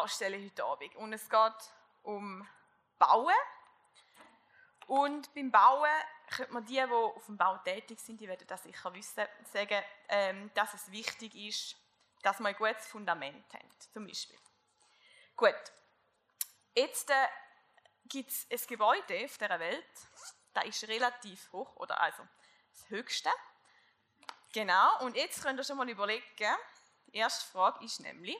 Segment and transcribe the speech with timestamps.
[0.00, 0.96] Baustelle heute Abend.
[0.96, 1.72] Und es geht
[2.04, 2.48] um
[2.98, 3.34] Bauen.
[4.86, 5.90] Und beim Bauen
[6.30, 9.82] könnte man die, die auf dem Bau tätig sind, die werden das sicher wissen, sagen,
[10.08, 11.76] ähm, dass es wichtig ist,
[12.22, 14.38] dass man ein gutes Fundament hat, zum Beispiel.
[15.36, 15.54] Gut,
[16.74, 17.28] jetzt äh,
[18.06, 19.84] gibt es ein Gebäude auf dieser Welt,
[20.54, 22.26] das ist relativ hoch, oder also
[22.72, 23.30] das höchste.
[24.54, 26.24] Genau, und jetzt könnt ihr schon mal überlegen,
[27.06, 28.38] die erste Frage ist nämlich,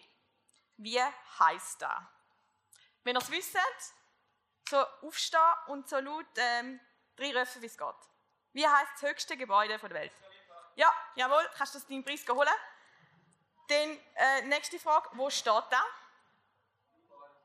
[0.81, 1.01] wie
[1.39, 2.03] heißt das?
[3.05, 3.57] Wenn ihr es wisst,
[4.69, 6.81] so aufstehen und so laut ähm,
[7.19, 7.95] reinrufen, wie es geht.
[8.53, 10.13] Wie heißt das höchste Gebäude der Welt?
[10.77, 12.49] Ja, jawohl, kannst du das deinen Preis holen?
[13.69, 15.83] Dann äh, nächste Frage, wo steht da?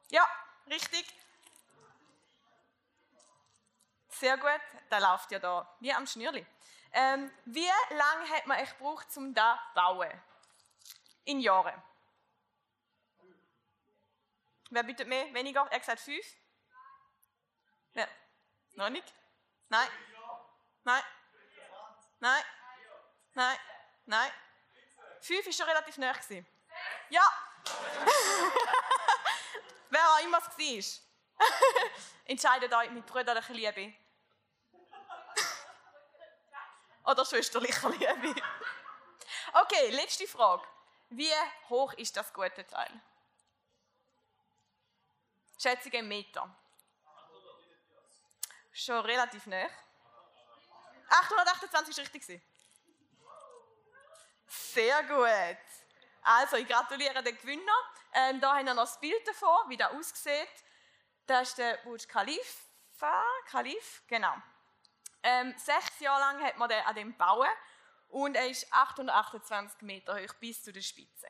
[0.09, 0.27] Ja,
[0.67, 1.05] richtig.
[4.09, 6.46] Sehr gut, da läuft ja da wie am Schnürli.
[6.93, 10.24] Ähm, wie lange hat man echt gebraucht, um da zu bauen?
[11.26, 11.84] In Jahren.
[14.76, 15.34] Wer bietet mehr?
[15.34, 15.65] Weniger?
[15.71, 16.26] Er gesagt fünf?
[17.93, 18.05] Ja.
[18.73, 19.13] Noch nicht?
[19.70, 19.87] Nein.
[20.84, 21.01] Nein.
[22.20, 22.43] Nein.
[23.35, 23.57] Nein.
[24.05, 24.31] Nein.
[25.21, 26.13] Fünf war schon relativ nah.
[27.07, 27.21] Ja.
[29.91, 31.01] Wer auch immer es
[31.40, 31.48] war.
[32.26, 33.93] Entscheidet euch mit brüderlicher Liebe.
[37.05, 38.35] Oder schwesterlicher Liebe.
[39.53, 40.68] Okay, letzte Frage.
[41.12, 41.31] Wie
[41.70, 43.01] hoch ist das gute Teil?
[45.57, 46.53] Schätzung im Meter.
[48.71, 49.67] Schon relativ nah.
[51.09, 52.41] 828 war richtig.
[54.47, 55.57] Sehr gut.
[56.21, 57.71] Also, ich gratuliere den Gewinner.
[58.13, 60.63] Ähm, da haben wir noch das Bild davon, wie das aussieht.
[61.25, 63.23] Das ist der Burj Khalifa.
[63.47, 64.34] Khalif, genau.
[65.23, 67.50] Ähm, sechs Jahre lang hat man den an dem bauen
[68.09, 71.28] und er ist 828 Meter hoch bis zu der Spitze.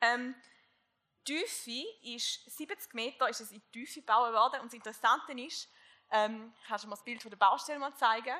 [0.00, 0.34] Ähm,
[1.24, 5.68] Tiefe ist 70 Meter, ist es in die Tiefe gebaut worden und das Interessante ist,
[6.10, 8.36] ähm, kannst du mir das Bild von der Baustelle mal zeigen?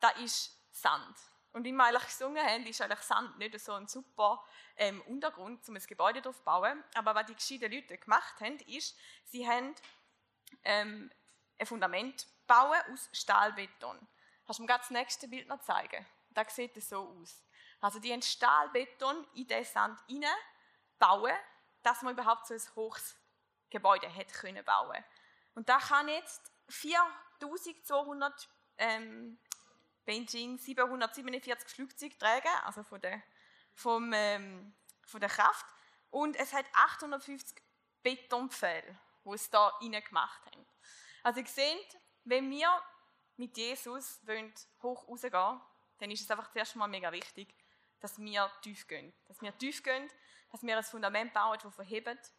[0.00, 1.16] Da ist Sand.
[1.52, 4.44] Und wie wir eigentlich gesungen haben, ist eigentlich Sand nicht so ein super
[4.76, 6.84] ähm, Untergrund, um ein Gebäude drauf zu bauen.
[6.94, 9.74] Aber was die gescheiten Leute gemacht haben, ist, sie haben
[10.64, 11.10] ähm,
[11.58, 13.98] ein Fundament bauen aus Stahlbeton.
[14.46, 16.04] Kannst du mir das nächste Bild noch zeigen?
[16.30, 17.42] Da sieht es so aus.
[17.80, 19.98] Also die haben Stahlbeton in den Sand
[20.98, 21.34] bauen,
[21.82, 23.16] dass man überhaupt so ein hohes
[23.70, 25.04] Gebäude hätte können bauen.
[25.54, 28.48] Und da kann jetzt 4200
[28.78, 29.38] ähm,
[30.04, 33.22] Beijing 747 Flugzeuge tragen, also von der,
[33.74, 35.66] vom, ähm, von der Kraft.
[36.10, 37.62] Und es hat 850
[38.02, 40.66] Betonpfähle, die es da rein gemacht haben.
[41.22, 42.70] Also ihr seht, wenn wir
[43.36, 45.60] mit Jesus wollen, hoch rausgehen
[45.98, 47.54] dann ist es einfach zuerst mal mega wichtig,
[48.00, 49.12] dass wir tief gehen.
[49.26, 50.08] Dass wir tief gehen,
[50.50, 52.32] dass wir ein Fundament bauen, das verhebt,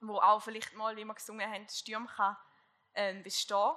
[0.00, 2.36] wo auch vielleicht mal, wie wir gesungen haben, Sturm kann
[2.94, 3.72] äh, bestehen.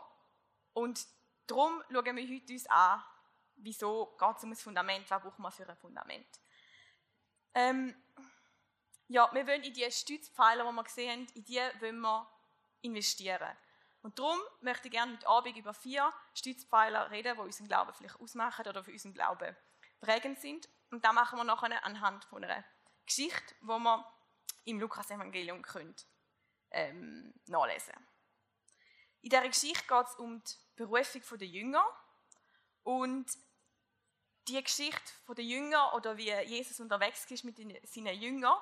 [0.74, 1.06] Und
[1.48, 3.04] darum schauen wir heute uns an,
[3.58, 6.28] wieso geht es um ein Fundament, was braucht man für ein Fundament.
[7.54, 7.96] Ähm,
[9.08, 12.30] ja, wir wollen in die Stützpfeiler, die wir gesehen haben, in die wollen wir
[12.82, 13.56] investieren.
[14.02, 18.20] Und darum möchte ich gerne heute Abend über vier Stützpfeiler reden, die unseren Glauben vielleicht
[18.20, 19.56] ausmachen oder für unseren Glauben
[20.00, 20.70] prägend sind.
[20.92, 22.64] Und da machen wir nachher anhand von einer
[23.06, 24.14] Geschichte, die wir
[24.66, 25.64] im Lukas-Evangelium
[26.72, 27.94] ähm, nachlesen
[29.22, 31.86] In dieser Geschichte geht es um die Berufung der Jünger
[32.84, 33.26] und
[34.48, 38.58] die Geschichte der Jünger oder wie Jesus unterwegs ist mit seinen Jüngern,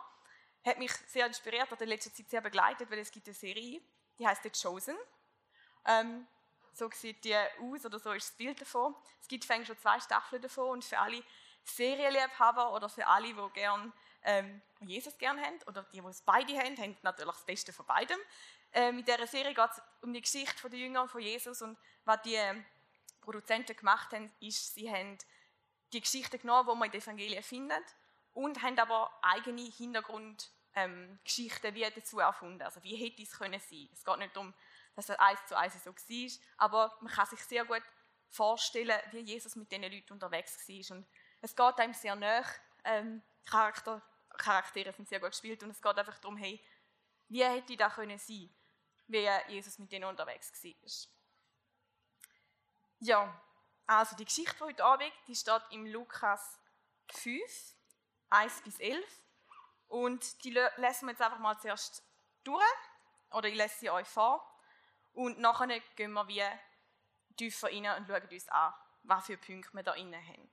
[0.66, 3.82] hat mich sehr inspiriert oder in letzter Zeit sehr begleitet, weil es gibt eine Serie,
[4.18, 4.96] die heißt The Chosen.
[5.86, 6.26] Ähm,
[6.74, 8.96] so sieht die aus oder so ist das Bild davon.
[9.22, 11.22] Es gibt schon zwei Staffeln davon und für alle
[11.66, 13.94] Serienliebhaber oder für alle, die gern
[14.24, 17.86] ähm, Jesus gern haben oder die, die es beide haben, haben natürlich das Beste von
[17.86, 18.18] beidem.
[18.74, 22.22] Ähm, in dieser Serie geht es um die Geschichte der Jünger von Jesus und was
[22.24, 22.40] die
[23.22, 25.18] Produzenten gemacht haben, ist, sie haben
[25.92, 27.84] die Geschichte genommen, die man in den Evangelien findet,
[28.34, 32.64] und haben aber eigene Hintergrundgeschichten ähm, dazu erfunden.
[32.64, 33.90] Also wie hätte es können sein?
[33.94, 34.54] Es geht nicht darum,
[34.96, 37.84] dass er eins zu eins so war, aber man kann sich sehr gut
[38.28, 40.98] vorstellen, wie Jesus mit diesen Leuten unterwegs war.
[40.98, 41.06] Und
[41.42, 42.44] es geht einem sehr nah.
[42.86, 44.02] Ähm, Charakter,
[44.38, 46.64] Charaktere sind sehr gut gespielt und es geht einfach darum, hey,
[47.30, 48.54] wie hätte das können sein,
[49.08, 51.10] wie Jesus mit denen unterwegs war.
[53.00, 53.42] Ja,
[53.86, 56.60] also die Geschichte von heute Abend, die steht im Lukas
[57.12, 57.42] 5,
[58.30, 59.06] 1 bis 11.
[59.88, 62.04] Und die lesen wir jetzt einfach mal zuerst
[62.44, 62.64] durch.
[63.32, 64.42] Oder ich lese sie euch vor.
[65.12, 66.44] Und nachher gehen wir wie
[67.36, 70.50] tiefer rein und schauen uns an, was für Punkte wir da rein haben.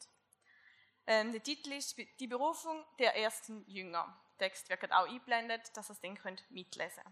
[1.10, 4.16] Ähm, der Titel ist Die Berufung der ersten Jünger.
[4.38, 7.02] Text wird auch eingeblendet, dass ihr dann könnt mitlesen.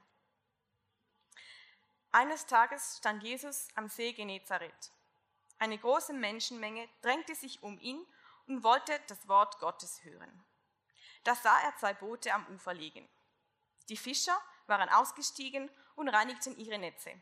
[2.12, 4.92] Eines Tages stand Jesus am See Genezareth.
[5.58, 8.06] Eine große Menschenmenge drängte sich um ihn
[8.46, 10.44] und wollte das Wort Gottes hören.
[11.24, 13.08] Da sah er zwei Boote am Ufer liegen.
[13.88, 17.20] Die Fischer waren ausgestiegen und reinigten ihre Netze.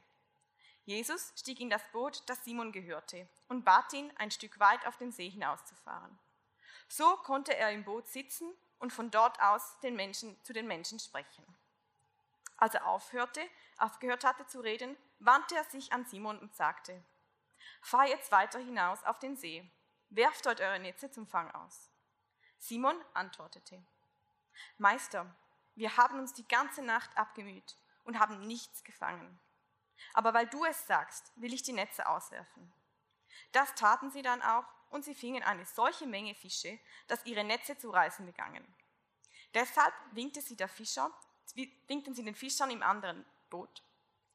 [0.85, 4.99] Jesus stieg in das Boot, das Simon gehörte, und bat ihn, ein Stück weit auf
[4.99, 6.19] den See hinauszufahren.
[6.89, 10.99] So konnte er im Boot sitzen und von dort aus den Menschen, zu den Menschen
[10.99, 11.45] sprechen.
[12.57, 13.43] Als er aufhörte,
[13.79, 17.03] aufgehört hatte zu reden, wandte er sich an Simon und sagte,
[17.83, 19.69] Fahr jetzt weiter hinaus auf den See,
[20.11, 21.91] werft dort eure Netze zum Fang aus.
[22.59, 23.85] Simon antwortete,
[24.79, 25.35] Meister,
[25.75, 29.39] wir haben uns die ganze Nacht abgemüht und haben nichts gefangen.
[30.15, 32.73] Aber weil du es sagst, will ich die Netze auswerfen.
[33.53, 37.77] Das taten sie dann auch und sie fingen eine solche Menge Fische, dass ihre Netze
[37.77, 38.65] zu reißen begannen.
[39.55, 41.11] Deshalb winkte sie der Fischer,
[41.87, 43.83] winkten sie den Fischern im anderen Boot.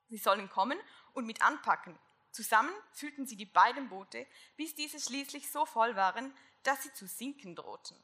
[0.09, 0.79] Sie sollen kommen
[1.13, 1.97] und mit anpacken.
[2.31, 4.25] Zusammen füllten sie die beiden Boote,
[4.55, 6.33] bis diese schließlich so voll waren,
[6.63, 7.97] dass sie zu sinken drohten.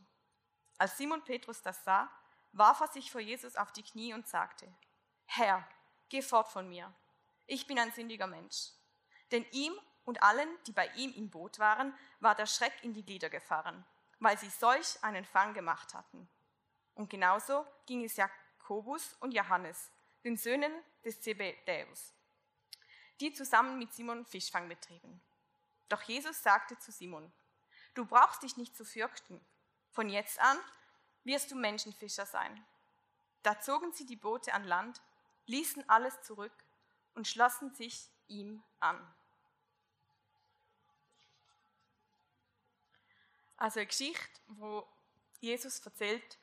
[0.78, 2.10] Als Simon Petrus das sah,
[2.52, 4.68] warf er sich vor Jesus auf die Knie und sagte,
[5.26, 5.68] Herr,
[6.10, 6.94] geh fort von mir.
[7.46, 8.72] Ich bin ein sündiger Mensch.
[9.32, 9.74] Denn ihm
[10.08, 13.86] und allen, die bei ihm im Boot waren, war der Schreck in die Glieder gefahren,
[14.20, 16.30] weil sie solch einen Fang gemacht hatten.
[16.96, 19.92] Und genauso ging es Jakobus und Johannes,
[20.24, 20.72] den Söhnen
[21.04, 22.14] des Zebedäus,
[23.20, 25.22] die zusammen mit Simon Fischfang betrieben.
[25.90, 27.30] Doch Jesus sagte zu Simon,
[27.94, 29.46] du brauchst dich nicht zu fürchten.
[29.92, 30.58] Von jetzt an
[31.26, 32.66] wirst du Menschenfischer sein.
[33.44, 35.02] Da zogen sie die Boote an Land,
[35.48, 36.64] ließen alles zurück
[37.14, 39.06] und schlossen sich ihm an.
[43.58, 44.88] Also eine Geschichte, wo
[45.40, 46.38] Jesus erzählt,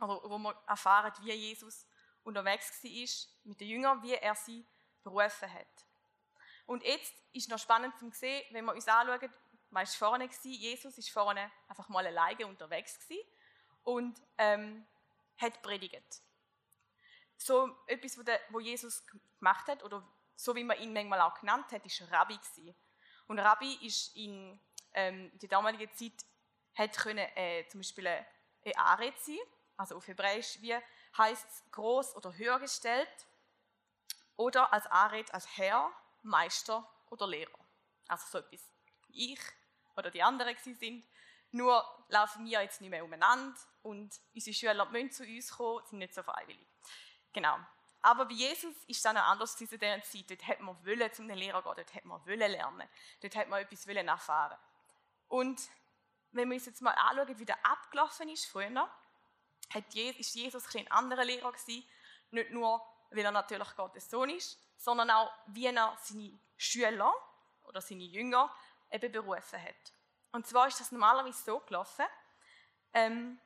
[0.00, 1.86] oder wo wir erfahren, wie Jesus
[2.22, 4.64] unterwegs war mit den Jüngern, wie er sie
[5.02, 5.86] berufen hat.
[6.66, 9.32] Und jetzt ist noch spannend zu sehen, wenn wir uns anschauen,
[9.70, 10.44] was war vorne war.
[10.44, 12.98] Jesus ist vorne einfach mal alleine unterwegs
[13.84, 14.86] und ähm,
[15.38, 16.22] hat predigt.
[17.36, 19.04] So etwas, was Jesus
[19.38, 20.06] gemacht hat, oder
[20.36, 22.38] so wie man ihn manchmal auch genannt hat, ist Rabbi.
[23.28, 24.60] Und Rabbi ist in,
[24.94, 26.24] ähm, in der damaligen Zeit
[26.78, 29.38] hat können, äh, zum Beispiel ein Aret sein,
[29.76, 30.76] also auf Hebräisch, wie
[31.16, 33.08] heißt groß oder höher gestellt,
[34.36, 35.90] oder als Aret als Herr,
[36.22, 37.58] Meister oder Lehrer.
[38.06, 38.62] Also so etwas
[39.08, 39.40] wie ich
[39.96, 41.04] oder die anderen sind.
[41.50, 45.98] Nur laufen wir jetzt nicht mehr umeinander und unsere Schüler müssen zu uns kommen, sind
[45.98, 46.66] nicht so freiwillig.
[47.32, 47.58] Genau.
[48.02, 50.30] Aber bei Jesus ist dann anders in dieser Zeit.
[50.30, 52.88] Dort hat man wollen zum Lehrer gehen, dort hat man wollen lernen,
[53.20, 54.58] dort hat man etwas wollen erfahren.
[55.28, 55.60] Und
[56.32, 58.90] wenn wir uns jetzt mal anschauen, wie der abgelaufen ist früher,
[59.72, 61.84] hat Jesus, ist Jesus ein anderer Lehrer gewesen.
[62.30, 67.12] Nicht nur, weil er natürlich Gottes Sohn ist, sondern auch, wie er seine Schüler
[67.64, 68.54] oder seine Jünger
[68.90, 69.92] eben berufen hat.
[70.32, 72.04] Und zwar ist das normalerweise so gelaufen,
[72.92, 73.38] ähm,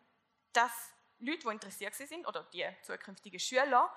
[0.52, 3.94] dass Leute, die interessiert sind, oder die zukünftigen Schüler,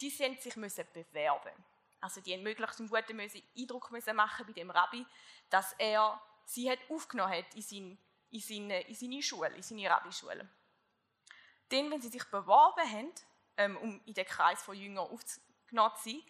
[0.00, 1.52] die sind sich müssen bewerben.
[2.00, 3.20] Also die haben möglichst einen guten
[3.56, 5.04] Eindruck müssen machen bei dem Rabbi,
[5.50, 7.98] dass er sie hat aufgenommen hat in, sein,
[8.30, 10.48] in, seine, in seine Schule, in seine Rabbi-Schule.
[11.68, 13.12] Dann, wenn sie sich beworben haben,
[13.56, 16.22] ähm, um in den Kreis von Jüngern aufgenommen zu sein,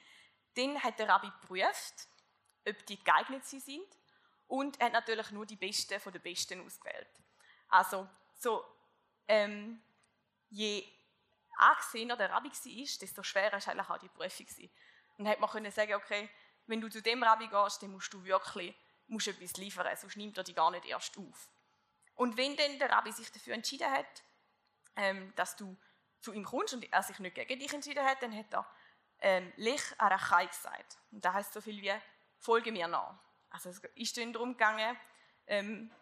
[0.54, 2.08] dann hat der Rabbi geprüft,
[2.68, 3.86] ob die geeignet sind
[4.48, 7.08] und er hat natürlich nur die Besten von den Besten ausgewählt.
[7.68, 8.64] Also so,
[9.28, 9.80] ähm,
[10.50, 10.84] je
[11.58, 14.70] angesehener der Rabbi war, desto schwerer war eigentlich auch die Prüfung.
[15.18, 16.28] Und hat man können sagen, okay,
[16.66, 18.74] wenn du zu dem Rabbi gehst, dann musst du wirklich
[19.08, 21.48] musst etwas liefern, sonst nimmt er dich gar nicht erst auf.
[22.18, 24.24] Und wenn dann der Rabbi sich dafür entschieden hat,
[24.96, 25.76] ähm, dass du
[26.20, 28.68] zu ihm kommst und er sich nicht gegen dich entschieden hat, dann hat er
[29.20, 30.98] ähm, Lech Arachai gesagt.
[31.12, 31.94] Und das heißt so viel wie,
[32.40, 33.14] folge mir nach.
[33.50, 34.98] Also es ist dann darum gegangen,
[35.46, 35.92] ähm,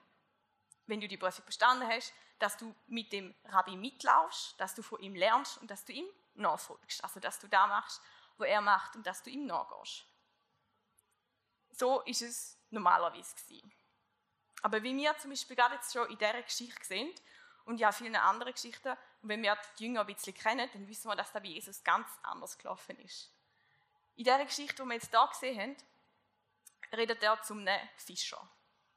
[0.86, 4.98] wenn du die Prüfung bestanden hast, dass du mit dem Rabbi mitlaufst, dass du von
[5.00, 7.04] ihm lernst und dass du ihm nachfolgst.
[7.04, 8.00] Also dass du da machst,
[8.38, 10.06] wo er macht und dass du ihm nachgehst.
[11.72, 13.70] So ist es normalerweise gewesen.
[14.62, 17.12] Aber wie wir zum Beispiel gerade jetzt schon in dieser Geschichte sehen
[17.64, 21.08] und ja vielen anderen Geschichten, und wenn wir die Jünger ein bisschen kennen, dann wissen
[21.08, 23.30] wir, dass da bei Jesus ganz anders gelaufen ist.
[24.16, 25.76] In dieser Geschichte, die wir jetzt hier gesehen haben,
[26.96, 28.48] redet er zum einem Fischer.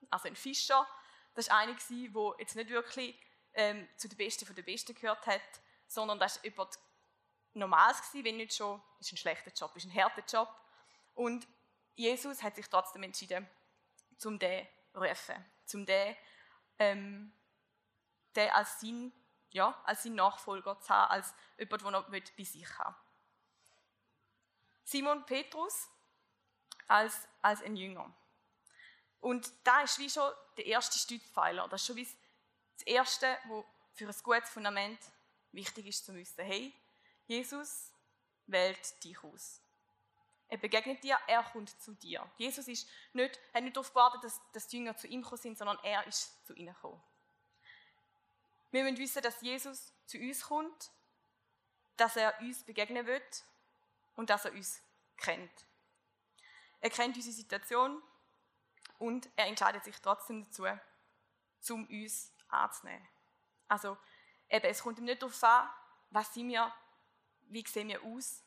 [0.10, 0.88] Also ein Fischer,
[1.34, 3.20] das war einer, der jetzt nicht wirklich
[3.54, 5.42] ähm, zu den Besten von den Besten gehört hat,
[5.88, 6.80] sondern das war jemand
[7.54, 10.50] Normales, wenn nicht schon, ist ein schlechter Job, ist ein harter Job.
[11.16, 11.48] Und
[11.96, 13.50] Jesus hat sich trotzdem entschieden,
[14.18, 14.68] zum den
[15.02, 16.16] rufen, zum den,
[16.78, 17.34] ähm,
[18.36, 19.12] den als sein
[19.52, 22.96] ja, als sein Nachfolger zu haben, als jemand, der noch bei sich haben
[24.90, 25.88] Simon Petrus
[26.88, 28.12] als, als ein Jünger.
[29.20, 31.68] Und da ist wie schon der erste Stützpfeiler.
[31.68, 32.08] Das ist schon wie
[32.78, 35.00] das Erste, was für ein gutes Fundament
[35.52, 36.44] wichtig ist zu wissen.
[36.44, 36.74] Hey,
[37.28, 37.92] Jesus
[38.48, 39.62] wählt dich aus.
[40.50, 42.28] Er begegnet dir, er kommt zu dir.
[42.38, 45.58] Jesus ist nicht, hat nicht darauf gewartet, dass, dass die Jünger zu ihm gekommen sind,
[45.58, 47.02] sondern er ist zu ihnen gekommen.
[48.72, 50.92] Wir müssen wissen, dass Jesus zu uns kommt,
[51.98, 53.44] dass er uns begegnen wird
[54.16, 54.82] und dass er uns
[55.18, 55.66] kennt.
[56.82, 58.02] Er kennt unsere Situation
[58.98, 60.66] und er entscheidet sich trotzdem dazu,
[61.74, 63.08] um uns anzunehmen.
[63.68, 63.98] Also,
[64.50, 65.70] eben, es kommt ihm nicht darauf an,
[66.10, 66.74] was sind wir,
[67.50, 68.44] wie sehen wir aus,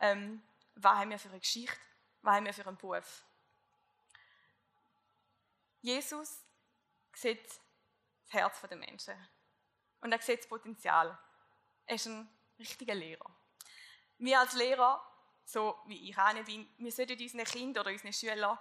[0.00, 0.42] ähm,
[0.80, 1.76] was haben wir für eine Geschichte,
[2.22, 3.24] was haben wir für einen Beruf.
[5.80, 6.44] Jesus
[7.14, 7.60] sieht das
[8.28, 9.14] Herz der Menschen
[10.00, 11.18] und er sieht das Potenzial.
[11.86, 13.30] Er ist ein richtiger Lehrer.
[14.18, 15.02] Wir als Lehrer,
[15.44, 18.58] so wie ich eine bin, wir sollten unseren Kindern oder unseren Schülern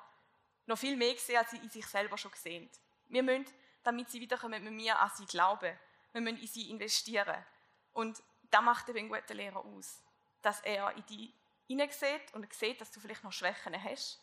[0.66, 2.70] noch viel mehr sehen, als sie in sich selber schon sehen.
[3.08, 3.46] Wir müssen,
[3.84, 5.78] damit sie wiederkommen mit mir, an sie glauben.
[6.12, 7.46] Wir müssen in sie investieren.
[7.94, 10.02] Und das macht eben einen guten Lehrer aus.
[10.42, 11.34] Dass er in dich
[11.68, 14.20] hineinsieht und sieht, dass du vielleicht noch Schwächen hast,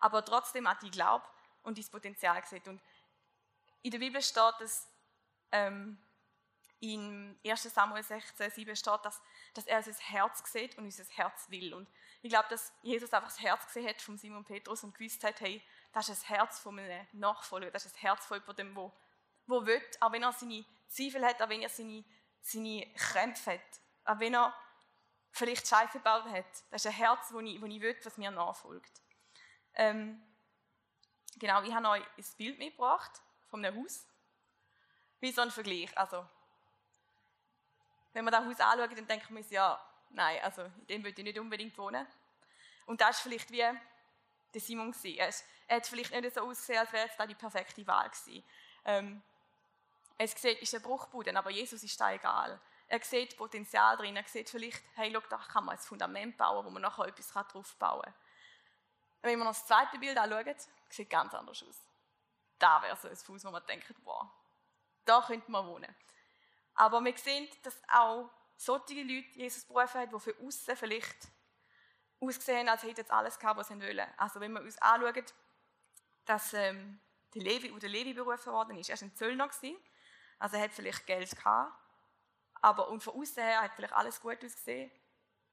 [0.00, 1.28] aber trotzdem an dich glaubt
[1.62, 2.66] und dein Potenzial sieht.
[2.68, 2.80] Und
[3.82, 4.88] in der Bibel steht, dass
[5.52, 5.98] ähm,
[6.80, 9.20] in 1 Samuel 16, 7 steht, dass,
[9.54, 11.74] dass er unser Herz sieht und unser Herz will.
[11.74, 11.88] Und
[12.22, 15.40] ich glaube, dass Jesus einfach das Herz gesehen hat von Simon Petrus und gewusst hat,
[15.40, 18.92] hey, das ist das Herz von einem Nachfolger, das ist das Herz von jemandem, wo,
[19.46, 22.04] wo will, auch wenn er seine Zweifel hat, auch wenn er seine,
[22.40, 24.54] seine Krämpfe hat, auch wenn er
[25.30, 26.44] vielleicht Scheiße gebaut hat.
[26.70, 29.00] Das ist ein Herz, wo ich, ich will, was mir nachfolgt.
[29.74, 30.22] Ähm,
[31.38, 34.06] genau, ich habe euch ein Bild mitgebracht von einem Haus.
[35.20, 35.96] Wie so ein Vergleich.
[35.96, 36.26] Also,
[38.12, 41.20] wenn man das Haus anschaut, dann denkt man sich, ja, nein, also in dem würde
[41.20, 42.06] ich nicht unbedingt wohnen.
[42.86, 43.64] Und das ist vielleicht wie
[44.52, 47.86] der Simon ist, er hat vielleicht nicht so ausgesehen, als wäre es da die perfekte
[47.86, 48.44] Wahl gewesen.
[48.84, 49.22] Ähm,
[50.18, 52.60] es ist ein Bruchboden, aber Jesus ist da egal.
[52.92, 56.66] Er sieht Potenzial drin, er sieht vielleicht, hey, schau, da kann man ein Fundament bauen,
[56.66, 58.14] wo man nachher etwas drauf bauen kann.
[59.22, 61.86] Wenn man das zweite Bild anschaut, sieht es ganz anders aus.
[62.58, 64.26] Da wäre so ein Fuß, wo man denkt, wow,
[65.04, 65.94] da könnte man wohnen.
[66.74, 71.28] Aber wir sehen, dass auch solche Leute Jesus berufen hat, die für außen vielleicht
[72.18, 74.06] ausgesehen als hätten jetzt alles gehabt, was sie wollen.
[74.16, 75.24] Also wenn wir uns anschauen,
[76.24, 77.00] dass ähm,
[77.36, 79.48] der Levi, der Levi berufen worden ist, er war ein Zöllner,
[80.40, 81.72] also er hat vielleicht Geld gehabt,
[82.60, 84.90] aber und von außen her hat vielleicht alles gut ausgesehen,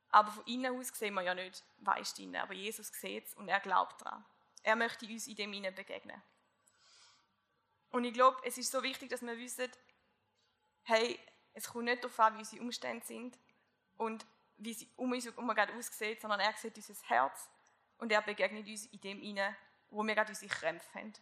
[0.09, 2.37] aber von innen aus sehen wir ja nicht, was ist innen.
[2.37, 4.25] Aber Jesus sieht es und er glaubt daran.
[4.63, 6.21] Er möchte uns in dem innen begegnen.
[7.89, 9.69] Und ich glaube, es ist so wichtig, dass wir wissen,
[10.83, 11.19] hey,
[11.53, 13.37] es kommt nicht darauf an, wie unsere Umstände sind
[13.97, 14.25] und
[14.57, 17.49] wie sie um uns herum gerade aussieht, sondern er sieht unser Herz
[17.97, 19.55] und er begegnet uns in dem inne,
[19.89, 21.13] wo wir gerade unsere Krämpfe haben.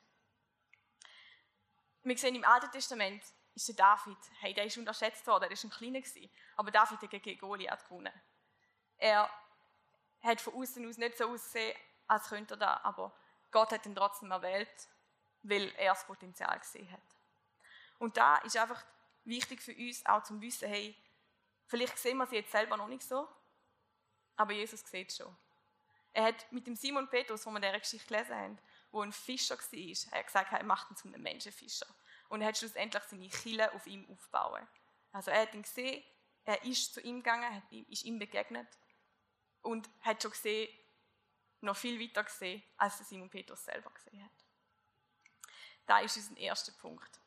[2.04, 3.24] Wir sehen im Alten Testament
[3.56, 7.24] ist der David, hey, der ist unterschätzt worden, der war ein Kleiner aber David hat
[7.24, 8.14] gegen Goliath gewonnen.
[8.98, 9.30] Er
[10.22, 11.76] hat von außen aus nicht so ausgesehen,
[12.08, 13.14] als könnte er da, aber
[13.52, 14.90] Gott hat ihn trotzdem erwählt,
[15.44, 17.02] weil er das Potenzial gesehen hat.
[18.00, 18.84] Und da ist einfach
[19.24, 20.96] wichtig für uns auch zum Wissen, hey,
[21.68, 23.28] vielleicht sehen wir sie jetzt selber noch nicht so,
[24.36, 25.36] aber Jesus sieht es schon.
[26.12, 28.60] Er hat mit dem Simon Petrus, wo wir diese Geschichte gelesen haben,
[28.92, 31.88] wo ein Fischer war, er gesagt, er macht ihn zu einem Menschenfischer.
[32.30, 34.68] Und er hat schlussendlich seine Kille auf ihm aufbauen.
[35.12, 36.04] Also er hat ihn gesehen,
[36.44, 38.68] er ist zu ihm gegangen, ist ihm begegnet
[39.62, 40.70] und hat schon gesehen,
[41.62, 44.32] noch viel weiter gesehen, als Simon Petrus selber gesehen hat.
[45.86, 47.20] Da ist unser erster Punkt.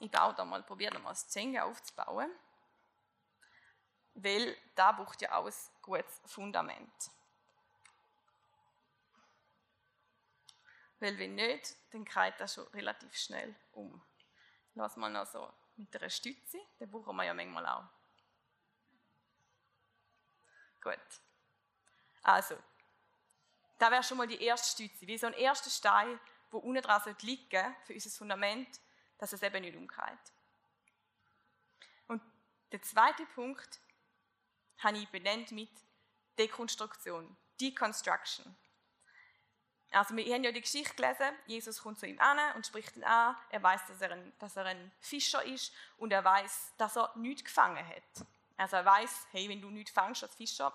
[0.00, 2.30] Ich baue da mal, probiere da mal das Zenga aufzubauen,
[4.14, 7.10] weil da braucht ja auch ein gutes Fundament.
[11.00, 14.02] Weil wenn nicht, dann geht das schon relativ schnell um.
[14.74, 17.84] Lass mal noch so mit einer Stütze, den brauchen wir ja manchmal auch.
[20.80, 20.98] Gut.
[22.22, 22.56] Also,
[23.78, 26.18] da wäre schon mal die erste Stütze, wie so ein erster Stein,
[26.50, 28.80] wo unten dran liegen sollte für unser Fundament,
[29.18, 30.32] dass es eben nicht umkehrt.
[32.08, 32.22] Und
[32.72, 33.80] der zweite Punkt
[34.78, 35.70] habe ich benannt mit
[36.38, 38.56] Dekonstruktion, Deconstruction.
[39.90, 43.04] Also wir haben ja die Geschichte gelesen, Jesus kommt zu ihm an und spricht ihn
[43.04, 46.96] an, er weiß, dass er, ein, dass er ein Fischer ist und er weiß, dass
[46.96, 48.26] er nichts gefangen hat.
[48.58, 50.72] Also er weiß, hey, wenn du nichts fängst als Fischer,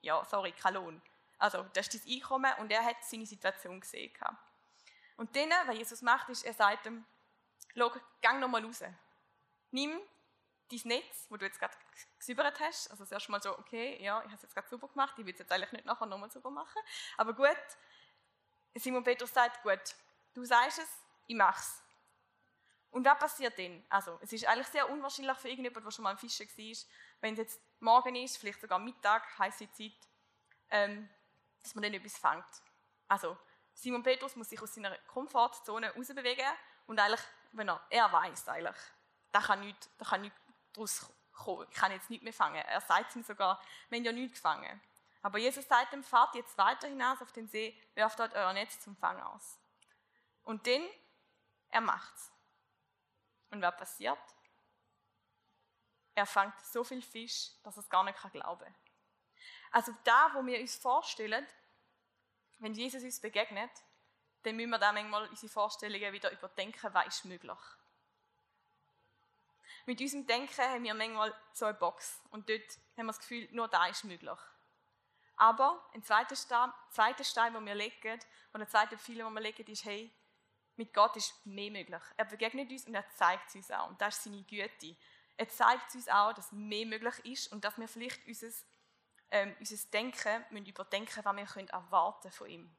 [0.00, 1.00] ja, sorry, kein Lohn.
[1.38, 4.12] Also das ist dein Einkommen und er hat seine Situation gesehen.
[5.16, 7.04] Und dann, was Jesus macht, ist, er sagt ihm,
[7.76, 8.82] schau, gang nochmal raus.
[9.70, 10.00] Nimm
[10.70, 11.74] dein Netz, wo du jetzt gerade
[12.18, 14.88] gesäubert hast, also das erste Mal so, okay, ja, ich habe es jetzt gerade sauber
[14.88, 16.80] gemacht, ich will es jetzt eigentlich nicht nachher nochmal sauber machen,
[17.16, 17.48] aber gut,
[18.74, 19.80] Simon Petrus sagt, gut,
[20.34, 20.88] du sagst es,
[21.26, 21.82] ich mache es.
[22.90, 23.84] Und was passiert dann?
[23.88, 26.88] Also, es ist eigentlich sehr unwahrscheinlich für irgendjemanden, der schon mal am Fischen war,
[27.20, 29.92] wenn es jetzt morgen ist, vielleicht sogar Mittag, heiße Zeit,
[30.70, 31.08] ähm,
[31.62, 32.44] dass man dann etwas fängt.
[33.06, 33.36] Also,
[33.74, 36.46] Simon Petrus muss sich aus seiner Komfortzone rausbewegen
[36.86, 37.20] und eigentlich,
[37.52, 38.76] wenn er, er weiß eigentlich,
[39.32, 40.38] da kann nichts, da kann nichts
[40.72, 42.56] daraus kommen, ich kann jetzt nichts mehr fangen.
[42.56, 44.80] Er sagt ihm sogar, wir haben ja nichts gefangen.
[45.22, 48.80] Aber Jesus sagt dem, fahrt jetzt weiter hinaus auf den See, werft dort euer Netz
[48.80, 49.58] zum Fang aus.
[50.42, 50.88] Und dann,
[51.68, 52.32] er macht's.
[53.50, 54.18] Und was passiert?
[56.14, 58.74] Er fängt so viel Fisch, dass er es gar nicht glauben kann.
[59.72, 61.46] Also da, wo wir uns vorstellen,
[62.58, 63.70] wenn Jesus uns begegnet,
[64.42, 67.58] dann müssen wir da manchmal unsere Vorstellungen wieder überdenken, was ist möglich.
[69.86, 72.60] Mit unserem Denken haben wir manchmal so eine Box und dort
[72.96, 74.38] haben wir das Gefühl, nur da ist möglich.
[75.40, 78.20] Aber ein zweiter Stein, zweiter Stein den wir legen,
[78.52, 80.12] oder ein zweiter Pfeiler, den wir legen, ist, hey,
[80.76, 82.02] mit Gott ist mehr möglich.
[82.18, 83.88] Er begegnet uns und er zeigt es uns auch.
[83.88, 84.94] Und das ist seine Güte.
[85.38, 88.48] Er zeigt uns auch, dass mehr möglich ist und dass wir vielleicht unser,
[89.30, 92.76] ähm, unser Denken müssen überdenken was wir können erwarten von ihm.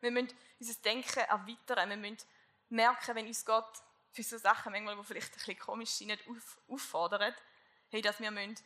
[0.00, 1.90] Wir müssen unser Denken erweitern.
[1.90, 2.26] Wir müssen
[2.70, 6.58] merken, wenn uns Gott für so Sachen manchmal, die vielleicht ein bisschen komisch sind, auf,
[6.66, 7.36] auffordert,
[7.90, 8.56] hey, dass wir müssen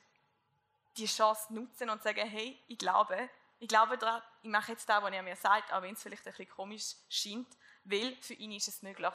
[0.96, 5.02] die Chance nutzen und sagen, hey, ich glaube, ich glaube daran, ich mache jetzt das,
[5.02, 7.48] was er mir sagt, auch wenn es vielleicht ein bisschen komisch scheint,
[7.84, 9.14] weil für ihn ist es möglich.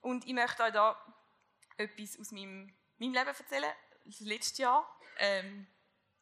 [0.00, 0.96] Und ich möchte euch da
[1.76, 3.72] etwas aus meinem, meinem Leben erzählen,
[4.04, 5.00] das letzte Jahr.
[5.18, 5.66] Ähm,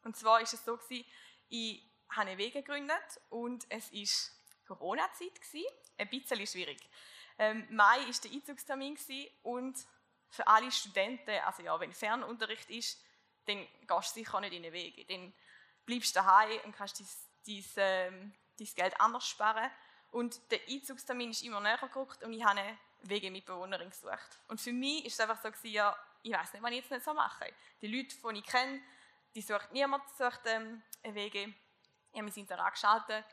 [0.03, 1.05] und zwar ist es so gewesen,
[1.49, 4.31] ich habe eine Wege gegründet und es ist
[4.67, 5.39] Corona-Zeit
[5.97, 6.79] ein bisschen schwierig.
[7.37, 8.97] Ähm, Mai war der Einzugstermin
[9.43, 9.77] und
[10.29, 13.03] für alle Studenten, also ja, wenn Fernunterricht ist,
[13.45, 15.07] dann gehst du sicher nicht in den Weg.
[15.07, 15.33] Dann
[15.85, 17.07] bleibst du daheim und kannst dein,
[17.47, 19.71] dein, ähm, dein Geld anders sparen.
[20.11, 24.39] Und der Einzugstermin ist immer näher gerückt und ich habe eine Wegemitbewohnerin gesucht.
[24.47, 26.91] Und für mich ist es einfach so, gewesen, ja, ich weiß nicht, was ich jetzt
[26.91, 27.53] nicht so mache.
[27.81, 28.81] Die Leute, die ich kenne,
[29.35, 31.53] die sucht niemand sucht, ähm, eine Wege.
[32.11, 33.25] Ich habe mein Internet geschaltet.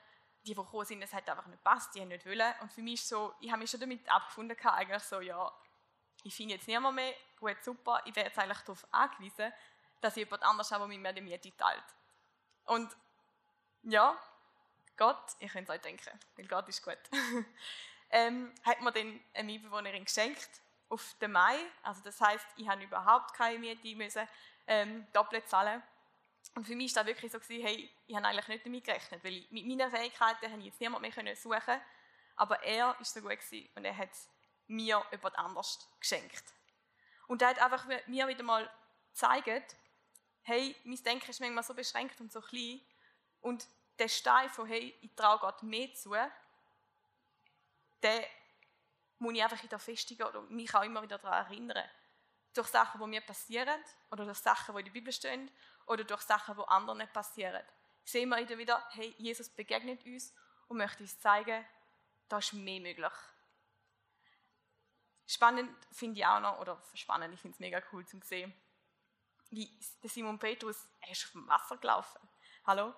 [0.44, 2.54] Die, die gekommen sind, es hat einfach nicht gepasst, die haben nicht wollen.
[2.60, 5.52] Und für mich ist so, ich habe mich schon damit abgefunden, eigentlich so, ja,
[6.26, 9.52] ich finde jetzt niemand mehr, gut, super, ich wäre jetzt eigentlich darauf angewiesen,
[10.00, 11.84] dass jemand anders auch mit mir die Miete teilt.
[12.64, 12.94] Und
[13.84, 14.18] ja,
[14.96, 16.98] Gott, ich könnte es euch denken, weil Gott ist gut,
[18.10, 20.50] ähm, hat mir dann eine Mitbewohnerin geschenkt
[20.88, 21.58] auf den Mai.
[21.82, 24.28] Also das heißt, ich habe überhaupt keine Miete müssen,
[24.66, 25.80] ähm, doppelt zahlen.
[26.56, 29.22] Und für mich war das wirklich so, gewesen, hey, ich habe eigentlich nicht damit gerechnet,
[29.22, 31.80] weil ich, mit meinen Fähigkeiten habe ich jetzt niemand mehr suchen
[32.36, 33.38] aber er war so gut
[33.74, 34.10] und er hat
[34.66, 36.44] mir jemand anders geschenkt.
[37.26, 38.70] Und er hat einfach mir wieder mal
[39.12, 39.76] gezeigt,
[40.42, 42.80] hey, mein Denken ist manchmal so beschränkt und so klein.
[43.40, 43.66] Und
[43.98, 46.14] der Stein von, hey, ich traue Gott mehr zu,
[48.02, 48.24] den
[49.18, 51.88] muss ich einfach wieder festigen oder mich auch immer wieder daran erinnern.
[52.54, 55.50] Durch Sachen, die mir passieren, oder durch Sachen, die in der Bibel stehen,
[55.86, 57.62] oder durch Sachen, die anderen nicht passieren.
[58.04, 60.32] Sehen wir wieder, hey, Jesus begegnet uns
[60.68, 61.64] und möchte uns zeigen,
[62.28, 63.12] da ist mehr möglich.
[65.26, 68.54] Spannend finde ich auch noch, oder spannend, ich finde es mega cool zu sehen,
[69.50, 69.70] wie
[70.02, 72.20] der Simon Petrus, er ist auf dem Wasser gelaufen.
[72.64, 72.94] Hallo?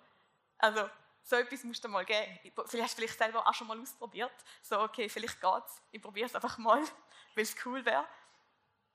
[0.58, 0.88] Also,
[1.22, 2.38] so etwas musst du mal geben.
[2.42, 4.32] Vielleicht hast du vielleicht selber auch schon mal ausprobiert.
[4.62, 5.82] So, okay, vielleicht geht's.
[5.90, 6.82] Ich probiere es einfach mal,
[7.34, 8.06] weil es cool wäre.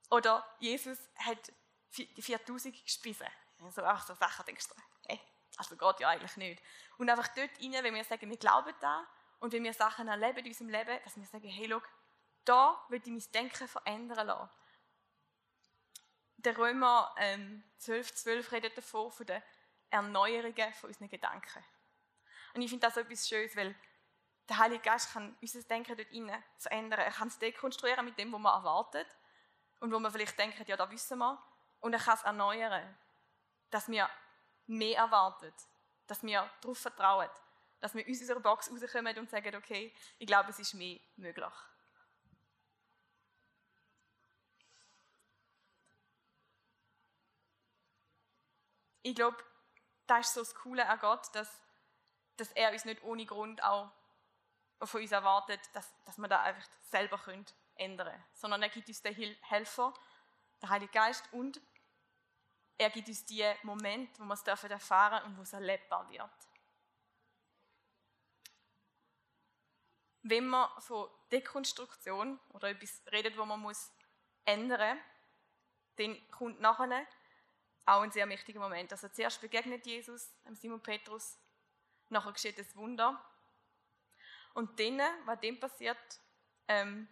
[0.10, 1.52] Oder Jesus hat
[1.96, 3.28] die 4000 gespeisen.
[3.62, 4.76] Also auch so Sachen denkst du,
[5.08, 5.22] hey,
[5.58, 6.62] also geht ja eigentlich nicht.
[6.98, 9.08] Und einfach dort rein, wenn wir sagen, wir glauben da
[9.40, 11.82] und wenn wir Sachen erleben in unserem Leben, dass wir sagen, hey, schau,
[12.46, 14.50] da will ich mein Denken verändern lassen.
[16.38, 19.42] Der Römer ähm, 12, 12 redet davon, von den
[19.90, 21.64] Erneuerungen von unseren Gedanken.
[22.54, 23.76] Und ich finde das etwas Schönes, weil
[24.50, 27.00] der Heilige Geist kann unser Denken dort innen verändern.
[27.00, 29.08] Er kann es dekonstruieren mit dem, was man erwartet
[29.80, 31.42] und wo man vielleicht denkt, ja, da wissen wir.
[31.80, 32.98] Und er kann es erneuern,
[33.70, 34.10] dass wir
[34.68, 35.54] mehr erwarten,
[36.08, 37.30] dass wir darauf vertrauen,
[37.80, 41.54] dass wir aus unserer Box rauskommen und sagen, okay, ich glaube, es ist mehr möglich.
[49.04, 49.38] Ich glaube,
[50.08, 51.62] das ist so das Coole an Gott, dass,
[52.38, 53.92] dass er uns nicht ohne Grund auch
[54.82, 58.24] von uns erwartet, dass, dass wir da einfach selber können ändern können.
[58.34, 59.94] Sondern er gibt uns den Helfer,
[60.62, 61.62] den Heiligen Geist, und
[62.78, 66.32] er gibt uns die Momente, wo wir es dürfen erfahren und wo es erlebbar wird.
[70.24, 73.92] Wenn man von Dekonstruktion oder etwas redet, wo man muss
[74.46, 74.98] ändern,
[75.98, 77.06] dann kommt nachher
[77.86, 78.92] auch ein sehr wichtiger Moment.
[78.92, 81.38] Also zuerst begegnet Jesus Simon Petrus,
[82.10, 83.24] nachher geschieht das Wunder.
[84.54, 85.98] Und dann, was dem passiert,
[86.68, 87.08] ähm,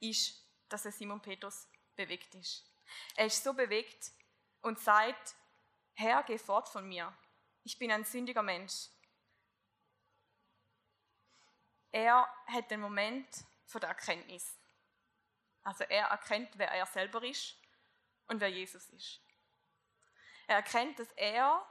[0.00, 2.64] ist, dass Simon Petrus bewegt ist.
[3.14, 4.12] Er ist so bewegt
[4.62, 5.34] und sagt,
[5.94, 7.16] Herr, geh fort von mir.
[7.62, 8.88] Ich bin ein sündiger Mensch.
[11.92, 13.28] Er hat den Moment
[13.66, 14.58] von der Erkenntnis.
[15.62, 17.56] Also er erkennt, wer er selber ist
[18.26, 19.23] und wer Jesus ist.
[20.46, 21.64] Er erkennt, dass er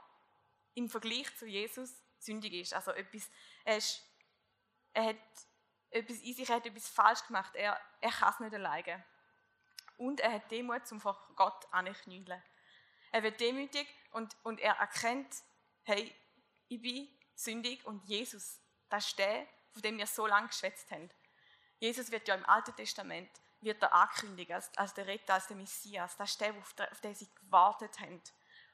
[0.74, 2.74] im Vergleich zu Jesus sündig ist.
[2.74, 3.30] Also etwas,
[3.64, 4.02] er, ist,
[4.92, 5.16] er hat
[5.90, 7.54] etwas in sich, er hat etwas falsch gemacht.
[7.54, 9.04] Er, er kann es nicht alleine.
[9.96, 12.42] Und er hat Demut, um vor Gott anknüllen.
[13.12, 15.32] Er wird demütig und, und er erkennt,
[15.84, 16.12] hey,
[16.68, 21.08] ich bin sündig und Jesus, das ist der, von dem wir so lange geschwätzt haben.
[21.78, 25.56] Jesus wird ja im Alten Testament wird er angekündigt als, als der Retter, als der
[25.56, 26.16] Messias.
[26.16, 28.20] Das ist der, auf den sie gewartet haben.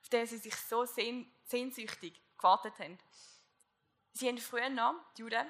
[0.03, 2.99] Auf den sie sich so sehn, sehnsüchtig gewartet haben.
[4.13, 5.47] Sie haben früher noch, die Juden,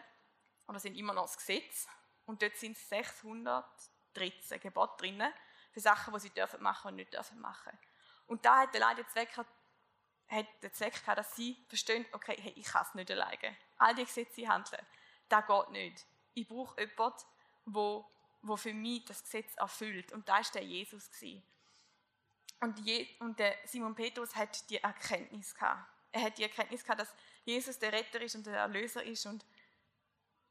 [0.66, 1.88] oder sind immer noch das Gesetz,
[2.26, 5.22] und dort sind 613 Gebote drin,
[5.72, 7.76] für Sachen, die sie dürfen machen und nicht dürfen machen.
[8.26, 9.46] Und da hat der Leid Zweck, hat
[10.72, 13.56] Zweck gehabt, dass sie verstehen, okay, hey, ich kann es nicht alleine.
[13.78, 14.84] All die Gesetze handeln,
[15.28, 16.06] das geht nicht.
[16.34, 17.24] Ich brauche jemanden,
[17.64, 20.12] wo für mich das Gesetz erfüllt.
[20.12, 21.10] Und da war der Jesus.
[22.60, 25.90] Und, Je, und der Simon Petrus hat die Erkenntnis gehabt.
[26.12, 29.46] Er hat die Erkenntnis gehabt, dass Jesus der Retter ist und der Erlöser ist und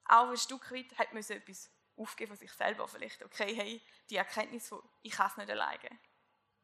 [0.06, 3.24] auch ein Stück weit hat man etwas aufgeben von sich selber vielleicht.
[3.24, 6.00] Okay, hey, die Erkenntnis von, ich kann es nicht alleine.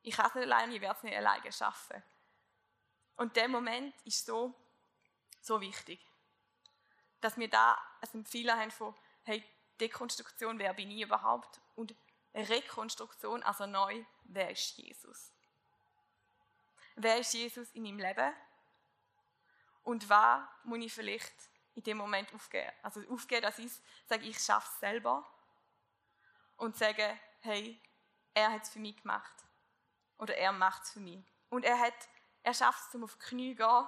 [0.01, 2.01] Ich kann es nicht alleine, ich werde es nicht alleine schaffen.
[3.17, 4.53] Und der Moment ist so,
[5.41, 5.99] so wichtig,
[7.21, 9.43] dass wir da ein Empfehlen haben von, hey,
[9.79, 11.61] Dekonstruktion, wer bin ich überhaupt?
[11.75, 11.95] Und
[12.33, 15.34] Rekonstruktion, also neu, wer ist Jesus?
[16.95, 18.33] Wer ist Jesus in meinem Leben?
[19.83, 21.33] Und was muss ich vielleicht
[21.75, 22.71] in dem Moment aufgeben?
[22.81, 23.71] Also aufgeben, dass ich
[24.07, 25.25] sage, ich schaffe es selber.
[26.57, 27.79] Und sage, hey,
[28.33, 29.33] er hat es für mich gemacht.
[30.17, 31.23] Oder er macht es für mich.
[31.49, 31.93] Und er, hat,
[32.43, 33.87] er schafft es, um auf die Knie zu gehen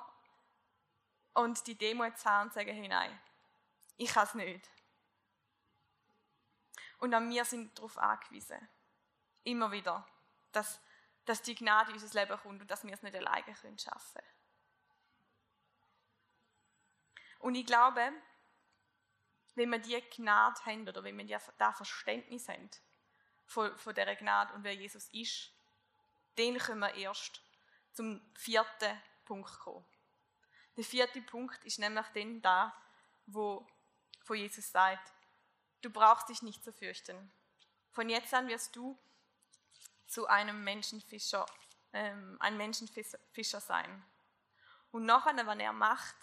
[1.34, 3.20] und die Demo zu haben und zu sagen, hey, nein,
[3.96, 4.70] ich kann es nicht.
[7.00, 8.68] Und auch wir sind darauf angewiesen.
[9.44, 10.06] Immer wieder.
[10.52, 10.80] Dass,
[11.28, 14.22] dass die Gnade in unser Leben kommt und dass wir es nicht alleine können schaffen
[17.40, 18.12] Und ich glaube,
[19.56, 22.70] wenn wir diese Gnade haben oder wenn wir das Verständnis haben
[23.46, 25.52] von, von dieser Gnade und wer Jesus ist,
[26.36, 27.42] dann können wir erst
[27.94, 29.86] zum vierten Punkt kommen.
[30.76, 32.76] Der vierte Punkt ist nämlich dann da,
[33.26, 33.68] wo,
[34.26, 35.12] wo Jesus sagt,
[35.82, 37.32] Du brauchst dich nicht zu fürchten.
[37.92, 38.98] Von jetzt an wirst du
[40.08, 41.46] zu einem Menschenfischer,
[41.94, 44.06] ähm, ein Menschenfischer sein.
[44.92, 46.16] Und nachher, wenn er macht,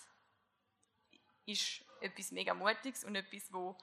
[1.47, 3.77] ist etwas mega Mutiges und etwas, wo,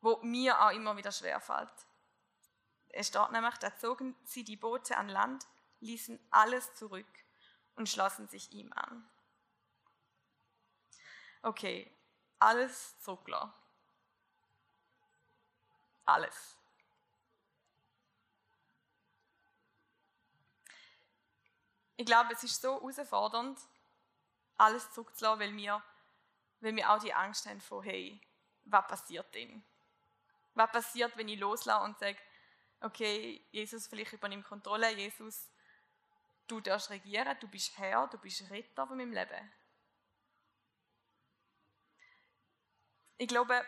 [0.00, 1.72] wo mir auch immer wieder schwerfällt.
[2.88, 5.46] Es steht nämlich, da zogen sie die Boote an Land,
[5.80, 7.06] ließen alles zurück
[7.74, 9.08] und schlossen sich ihm an.
[11.42, 11.90] Okay,
[12.38, 13.64] alles zurücklassen
[16.06, 16.56] alles.
[21.96, 23.58] Ich glaube, es ist so herausfordernd,
[24.56, 25.82] alles zurückzulassen, weil wir,
[26.60, 28.20] weil wir auch die Angst haben von, hey,
[28.64, 29.64] was passiert denn?
[30.54, 32.18] Was passiert, wenn ich loslasse und sage,
[32.80, 35.50] okay, Jesus, vielleicht übernimm Kontrolle, Jesus,
[36.46, 39.52] du darfst regieren, du bist Herr, du bist Retter von meinem Leben.
[43.16, 43.64] Ich glaube,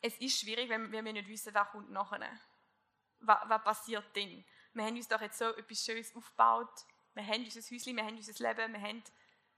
[0.00, 2.38] es ist schwierig, wenn, wir nicht wissen, wer kommt nachher.
[3.20, 4.44] Was, was passiert denn?
[4.72, 6.84] Wir haben uns doch jetzt so etwas Schönes aufgebaut.
[7.16, 9.02] Wir haben unser Häuschen, wir haben unser Leben, wir haben,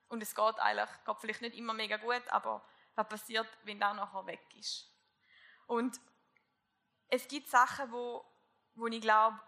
[0.08, 3.94] und es geht eigentlich, geht vielleicht nicht immer mega gut, aber was passiert, wenn das
[3.94, 4.90] nachher weg ist?
[5.66, 6.00] Und
[7.08, 8.24] es gibt Sachen, wo,
[8.74, 9.38] wo ich glaube,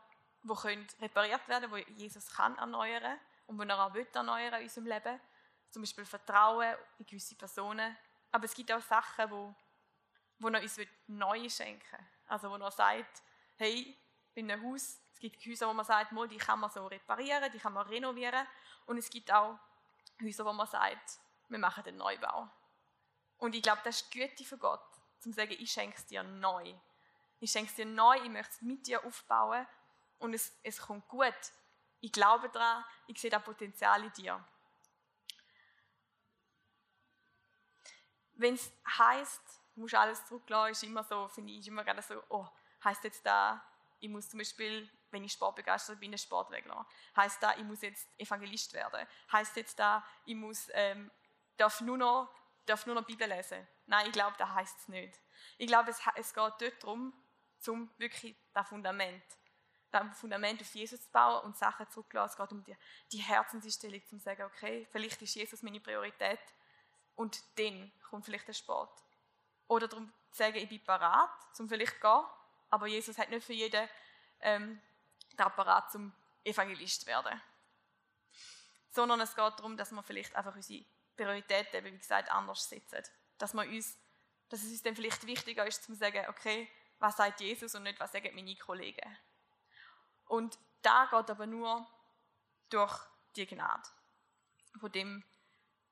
[0.43, 4.65] wo können repariert werden, wo Jesus kann erneuern und wo er auch will erneuern in
[4.65, 5.21] unserem Leben.
[5.71, 7.97] Zum Beispiel Vertrauen in gewisse Personen.
[8.33, 9.55] Aber es gibt auch Sachen, wo
[10.41, 12.07] wo er uns neu schenken will.
[12.27, 13.23] Also wo er sagt,
[13.57, 13.97] hey,
[14.35, 17.59] in einem Haus, es gibt Häuser, wo man sagt, die kann man so reparieren, die
[17.59, 18.47] kann man renovieren.
[18.87, 19.59] Und es gibt auch
[20.23, 22.49] Häuser, wo man sagt, wir machen den Neubau.
[23.37, 24.83] Und ich glaube, das ist die Güte von Gott,
[25.19, 26.75] zum zu sagen, ich schenke es dir neu.
[27.39, 29.67] Ich schenke es dir neu, ich möchte es mit dir aufbauen
[30.19, 31.35] und es, es kommt gut.
[32.01, 34.43] Ich glaube daran, ich sehe das Potenzial in dir.
[38.33, 42.23] Wenn es heisst, musst alles zurücklassen, ist immer so, finde ich, ist immer gerade so,
[42.31, 42.49] oh,
[42.83, 43.63] heisst jetzt da,
[44.01, 46.53] ich muss zum Beispiel, wenn ich sportbegeistert bin, den Sport.
[47.17, 49.07] Heißt da, ich muss jetzt Evangelist werden?
[49.31, 51.11] Heißt jetzt da, ich muss, ähm,
[51.57, 52.35] darf, nur noch,
[52.67, 53.67] darf nur noch Bibel lesen?
[53.87, 55.21] Nein, ich glaube, das heißt es nicht.
[55.59, 57.13] Ich glaube, es, es geht dort darum,
[57.59, 59.23] zum wirklich das Fundament,
[59.91, 62.33] das Fundament auf Jesus zu bauen und Sachen zurückzulassen.
[62.33, 62.77] Es geht um die,
[63.13, 66.41] die Herzenseinstellung, um zu sagen, okay, vielleicht ist Jesus meine Priorität
[67.17, 69.03] und dann kommt vielleicht der Sport.
[69.69, 72.25] Oder darum zu sagen, ich bin parat, um vielleicht zu gehen,
[72.71, 73.89] aber Jesus hat nicht für jeden
[74.41, 74.81] ähm,
[75.33, 76.13] den Apparat zum
[76.45, 77.41] Evangelist werden.
[78.91, 80.85] Sondern es geht darum, dass wir vielleicht einfach unsere
[81.17, 83.03] Prioritäten, wie gesagt, anders setzen.
[83.39, 83.99] Dass, wir uns,
[84.49, 88.01] dass es uns dann vielleicht wichtiger ist, zu sagen, okay, was sagt Jesus und nicht,
[88.01, 89.19] was sagen meine Kollegen.
[90.27, 91.87] Und da geht aber nur
[92.69, 92.99] durch
[93.37, 93.89] die Gnade.
[94.79, 95.25] Von dem,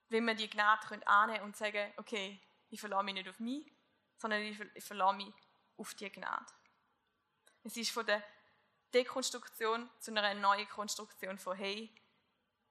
[0.08, 3.72] wenn wir die Gnade annehmen können und sagen, okay, ich verlasse mich nicht auf mich,
[4.16, 5.34] sondern ich verlasse mich
[5.76, 6.46] auf die Gnade.
[7.68, 8.24] Es ist von der
[8.94, 11.90] Dekonstruktion zu einer neuen Konstruktion von hey,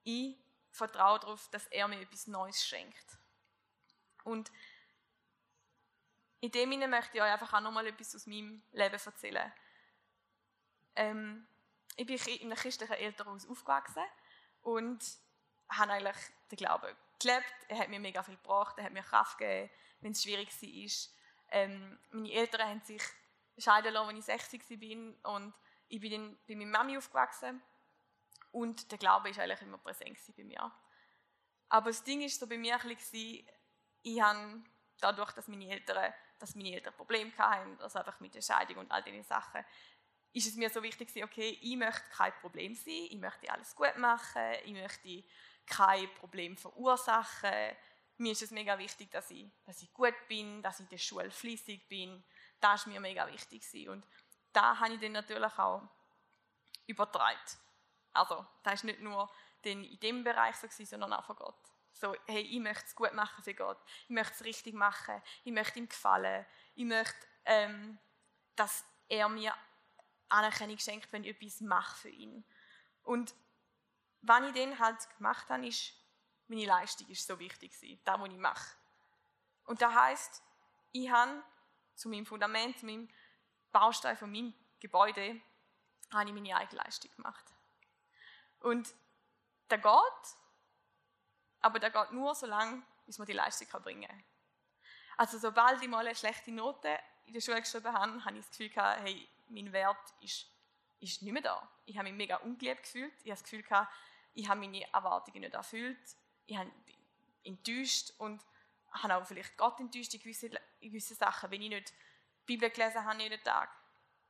[0.02, 0.34] ich
[0.72, 3.16] vertraue darauf, dass er mir etwas Neues schenkt.
[4.24, 4.50] Und
[6.40, 9.52] in dem Sinne möchte ich euch einfach auch nochmal etwas aus meinem Leben erzählen.
[10.96, 11.46] Ähm,
[11.94, 14.02] ich bin in einem christlichen Elternhaus aufgewachsen
[14.62, 14.98] und
[15.68, 16.16] habe eigentlich
[16.50, 17.54] den Glauben gelebt.
[17.68, 21.08] Er hat mir mega viel gebracht, er hat mir Kraft gegeben, wenn es schwierig war.
[21.52, 23.02] Ähm, meine Eltern haben sich
[23.58, 24.70] scheiden lassen, als ich 60
[25.24, 25.34] war.
[25.34, 25.54] Und
[25.88, 27.62] ich bin dann bei meiner Mami aufgewachsen.
[28.52, 30.72] Und der Glaube war eigentlich immer präsent bei mir.
[31.68, 33.46] Aber das Ding war so bei mir ein bisschen,
[34.02, 34.62] ich habe
[35.00, 38.90] dadurch, dass meine Eltern, dass meine Eltern Probleme hatten, also einfach mit der Scheidung und
[38.90, 39.64] all diese Sachen,
[40.32, 43.96] ist es mir so wichtig okay, ich möchte kein Problem sein, ich möchte alles gut
[43.96, 45.24] machen, ich möchte
[45.66, 47.76] kein Problem verursachen.
[48.18, 50.98] Mir ist es mega wichtig, dass ich, dass ich gut bin, dass ich in der
[50.98, 52.22] Schule fließig bin,
[52.60, 53.88] das war mir mega wichtig.
[53.88, 54.04] Und
[54.52, 55.82] da habe ich dann natürlich auch
[56.86, 57.38] übertragen.
[58.12, 59.30] Also, das ist nicht nur
[59.62, 61.58] in diesem Bereich so, sondern auch von Gott.
[61.92, 63.78] So, hey, ich möchte es gut machen für Gott.
[64.04, 65.20] Ich möchte es richtig machen.
[65.44, 66.46] Ich möchte ihm gefallen.
[66.74, 67.98] Ich möchte, ähm,
[68.56, 69.54] dass er mir
[70.28, 72.44] Anerkennung schenkt, wenn ich etwas mache für ihn.
[73.02, 73.34] Und
[74.22, 75.92] was ich dann halt gemacht habe, ist,
[76.46, 78.76] meine Leistung ist so wichtig gewesen, das, was ich mache.
[79.64, 80.42] Und das heisst,
[80.92, 81.42] ich habe
[81.98, 83.08] zu meinem Fundament, zu meinem
[83.72, 85.40] Baustein von meinem Gebäude,
[86.12, 87.44] habe ich meine eigene Leistung gemacht.
[88.60, 88.94] Und
[89.68, 90.36] der geht,
[91.60, 94.24] aber der geht nur so lange, bis man die Leistung bringen kann.
[95.16, 98.50] Also sobald ich mal eine schlechte Note in der Schule geschrieben habe, habe ich das
[98.50, 100.46] Gefühl gehabt, hey, mein Wert ist,
[101.00, 101.68] ist nicht mehr da.
[101.84, 103.12] Ich habe mich mega ungeliebt gefühlt.
[103.24, 103.92] Ich habe das Gefühl gehabt,
[104.34, 105.98] ich habe meine Erwartungen nicht erfüllt.
[106.46, 106.70] Ich habe
[107.42, 108.40] enttäuscht und
[108.92, 111.50] habe auch vielleicht Gott enttäuscht in gewissen, in gewissen Sachen.
[111.50, 111.94] Wenn ich nicht die
[112.46, 113.70] Bibel gelesen habe jeden Tag,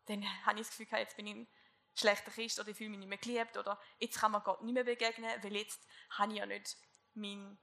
[0.07, 1.49] dann habe ich das Gefühl, jetzt bin ich ein
[1.95, 4.75] schlechter Christ oder ich fühle mich nicht mehr geliebt oder jetzt kann man Gott nicht
[4.75, 6.77] mehr begegnen, weil jetzt habe ich ja nicht,
[7.15, 7.59] mein,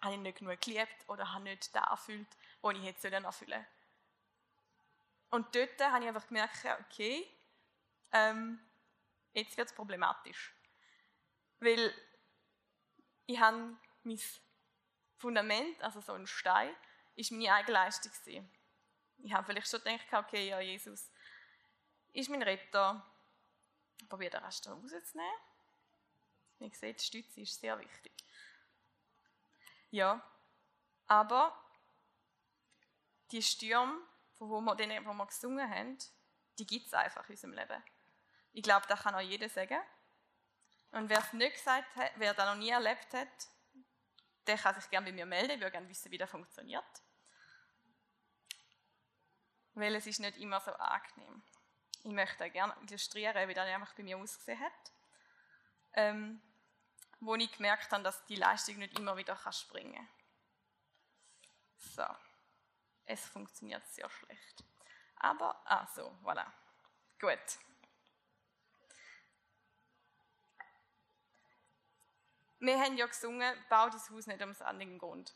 [0.00, 2.28] habe ich nicht genug geliebt oder habe nicht das erfüllt,
[2.60, 3.66] was ich jetzt erfüllen sollen.
[5.30, 7.26] Und dort habe ich einfach gemerkt, okay,
[8.12, 8.60] ähm,
[9.32, 10.52] jetzt wird es problematisch.
[11.60, 11.94] Weil
[13.26, 14.20] ich habe mein
[15.20, 16.74] Fundament, also so ein Stein,
[17.14, 18.12] ist meine eigene Leistung.
[19.18, 21.10] Ich habe vielleicht schon gedacht, okay, ja, Jesus
[22.12, 23.06] ist mein Retter.
[24.00, 25.40] Ich probiere den Rest rauszunehmen.
[26.58, 28.12] Wie ihr seht, die Stütze ist sehr wichtig.
[29.90, 30.22] Ja,
[31.06, 31.54] aber
[33.30, 34.00] die Stürme,
[34.38, 35.98] von wo wir, wo wir gesungen haben,
[36.58, 37.82] die gibt es einfach in unserem Leben.
[38.52, 39.80] Ich glaube, das kann auch jeder sagen.
[40.92, 43.28] Und wer es nicht gesagt hat, wer das noch nie erlebt hat,
[44.50, 45.52] der kann sich gerne bei mir melden.
[45.52, 46.84] Ich würde gerne wissen, wie das funktioniert.
[49.74, 51.42] Weil es ist nicht immer so angenehm.
[52.02, 54.92] Ich möchte gerne illustrieren, wie das einfach bei mir ausgesehen hat.
[55.92, 56.42] Ähm,
[57.20, 60.08] wo ich gemerkt habe, dass die Leistung nicht immer wieder springen kann.
[61.76, 62.04] So.
[63.04, 64.64] Es funktioniert sehr schlecht.
[65.16, 66.46] Aber, ah so, voilà.
[67.20, 67.38] Gut.
[72.60, 75.34] Wir haben ja gesungen, bau das Haus nicht ums anderen Grund.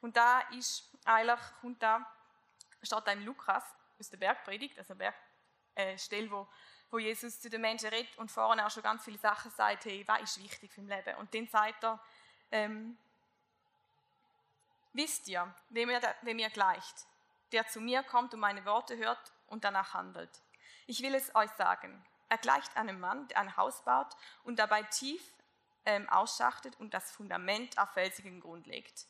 [0.00, 2.06] Und da ist eigentlich, kommt da,
[2.82, 3.64] steht da im Lukas
[3.98, 5.14] aus der Bergpredigt, also Berg,
[5.74, 6.46] äh, Stelle, wo,
[6.90, 10.04] wo Jesus zu den Menschen redet und vorne auch schon ganz viele Sachen sagt, hey,
[10.06, 11.16] was ist wichtig für im Leben?
[11.16, 11.98] Und dann sagt er,
[12.52, 12.96] ähm,
[14.92, 17.06] wisst ihr, wem mir, wem ihr gleicht,
[17.52, 20.42] der zu mir kommt und meine Worte hört und danach handelt.
[20.86, 22.04] Ich will es euch sagen.
[22.28, 25.33] Er gleicht einem Mann, der ein Haus baut und dabei tief
[25.86, 29.06] ähm, ausschachtet und das Fundament auf felsigen Grund legt.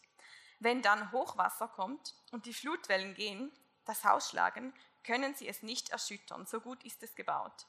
[0.61, 3.53] Wenn dann Hochwasser kommt und die Flutwellen gehen,
[3.85, 4.73] das Haus schlagen,
[5.05, 7.67] können sie es nicht erschüttern, so gut ist es gebaut.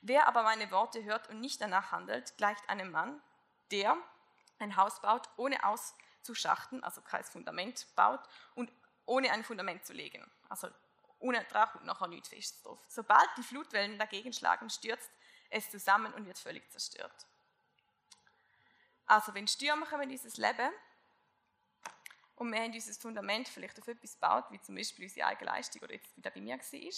[0.00, 3.20] Wer aber meine Worte hört und nicht danach handelt, gleicht einem Mann,
[3.70, 3.96] der
[4.58, 8.20] ein Haus baut, ohne auszuschachten, also kein Fundament baut
[8.54, 8.70] und
[9.06, 10.68] ohne ein Fundament zu legen, also
[11.18, 12.62] ohne Dach und nachher nichts.
[12.88, 15.10] Sobald die Flutwellen dagegen schlagen, stürzt
[15.50, 17.26] es zusammen und wird völlig zerstört.
[19.06, 20.70] Also wenn Stürme kommen in dieses Leben
[22.36, 25.82] und wir haben dieses Fundament vielleicht auf etwas gebaut, wie zum Beispiel unsere eigene Leistung
[25.82, 26.92] oder jetzt wieder bei mir war,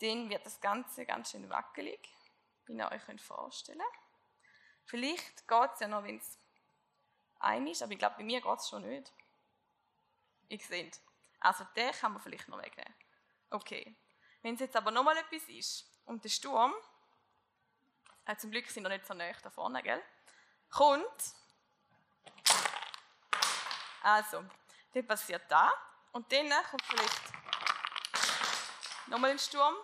[0.00, 2.00] dann wird das Ganze ganz schön wackelig,
[2.66, 4.08] wie ihr euch vorstellen könnt.
[4.84, 6.38] Vielleicht geht es ja noch, wenn es
[7.40, 9.12] ein ist, aber ich glaube, bei mir geht es schon nicht.
[10.48, 11.00] Ihr seht.
[11.40, 12.94] Also den kann man vielleicht noch wegnehmen.
[13.50, 13.96] Okay.
[14.42, 16.72] Wenn es jetzt aber nochmal etwas ist und der Sturm,
[18.24, 20.02] äh, zum Glück sind wir nicht so nah da vorne, gell?
[20.70, 21.34] Kommt,
[24.02, 24.44] also,
[24.94, 25.72] dann passiert da
[26.12, 27.20] und dann kommt vielleicht
[29.06, 29.74] nochmal ein Sturm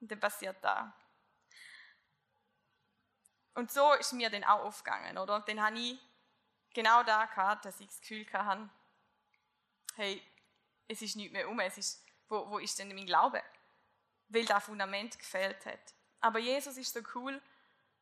[0.00, 0.92] und dann passiert da.
[3.54, 5.36] Und so ist mir dann auch aufgegangen, oder?
[5.36, 5.98] Und dann habe ich
[6.72, 8.70] genau da gehabt, dass ich das Gefühl hatte,
[9.96, 10.22] hey,
[10.88, 13.42] es ist nichts mehr um, es ist, wo, wo ist denn mein Glaube?
[14.28, 15.94] Weil das Fundament gefehlt hat.
[16.20, 17.40] Aber Jesus ist so cool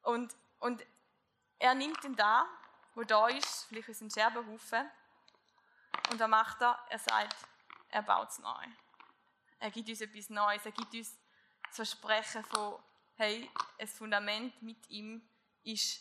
[0.02, 0.84] und, und
[1.58, 2.46] er nimmt ihn da,
[2.94, 4.90] wo da ist, vielleicht ist ein Scherbenhaufen,
[6.10, 6.78] und was macht er?
[6.88, 7.36] Er sagt,
[7.90, 8.66] er baut es neu.
[9.58, 11.18] Er gibt uns etwas Neues, er gibt uns
[11.62, 12.82] das Versprechen von,
[13.16, 15.28] hey, ein Fundament mit ihm
[15.64, 16.00] ist,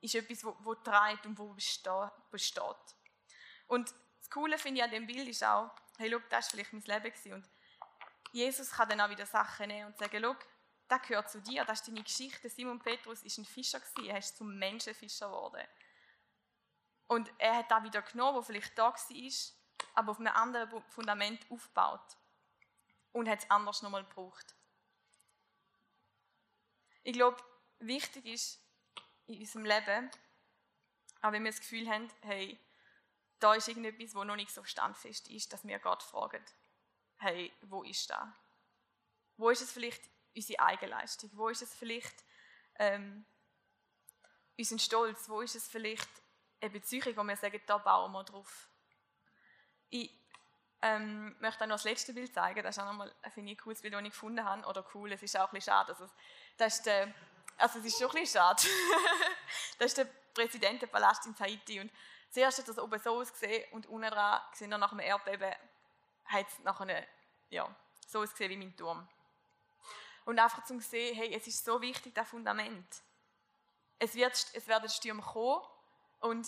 [0.00, 1.54] ist etwas, wo, wo trägt und wo
[2.30, 2.62] besteht.
[3.66, 6.72] Und das Coole finde ich an dem Bild ist auch, hey, schau, das war vielleicht
[6.72, 7.32] mein Leben gewesen.
[7.34, 7.48] und
[8.32, 10.36] Jesus kann dann auch wieder Sachen nehmen und sagen, schau,
[10.90, 12.48] das gehört zu dir, das ist deine Geschichte.
[12.50, 15.66] Simon Petrus ist ein Fischer er ist zum Menschenfischer geworden.
[17.06, 19.32] Und er hat da wieder genommen, wo vielleicht da war,
[19.94, 22.16] aber auf einem anderen Fundament aufgebaut
[23.12, 24.54] und hat es anders nochmal gebraucht.
[27.02, 27.42] Ich glaube,
[27.78, 28.60] wichtig ist
[29.26, 30.10] in unserem Leben,
[31.22, 32.58] auch wenn wir das Gefühl haben, hey,
[33.38, 36.44] da ist irgendetwas, wo noch nicht so standfest ist, dass wir Gott fragen,
[37.16, 38.36] hey, wo ist da?
[39.36, 40.02] Wo ist es vielleicht
[40.34, 41.30] unsere Eigenleistung?
[41.34, 42.24] Wo ist es vielleicht
[42.78, 43.24] ähm,
[44.58, 45.28] unser Stolz?
[45.28, 46.08] Wo ist es vielleicht
[46.60, 48.68] eine Beziehung, wo wir sagen, da bauen wir drauf?
[49.88, 50.12] Ich
[50.82, 52.62] ähm, möchte auch noch das letzte Bild zeigen.
[52.62, 54.66] Das ist auch nochmal ein ich, cooles Bild, das ich gefunden habe.
[54.66, 55.92] Oder cool, es ist auch ein bisschen schade.
[55.92, 56.08] Also,
[56.56, 57.12] das ist der,
[57.58, 58.62] also es ist schon ein bisschen schade.
[59.78, 61.80] das ist der Präsidentenpalast in Haiti.
[61.80, 61.92] Und
[62.30, 65.54] zuerst hat das oben so ausgesehen und unten dran, nach dem Erdbeben,
[66.26, 67.06] hat es nachher
[67.50, 67.74] ja,
[68.06, 69.06] so ausgesehen wie mein Turm.
[70.24, 73.02] Und einfach zu sehen, hey, es ist so wichtig, das Fundament.
[73.98, 75.64] Es, wird, es werden Stürme kommen
[76.20, 76.46] und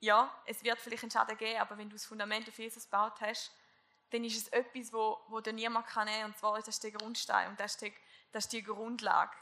[0.00, 3.20] ja, es wird vielleicht einen Schaden geben, aber wenn du das Fundament auf Jesus gebaut
[3.20, 3.52] hast,
[4.10, 6.26] dann ist es etwas, wo, wo dir niemand kann nehmen.
[6.26, 7.94] Und zwar ist das der Grundstein und das ist die,
[8.30, 9.36] das ist die Grundlage.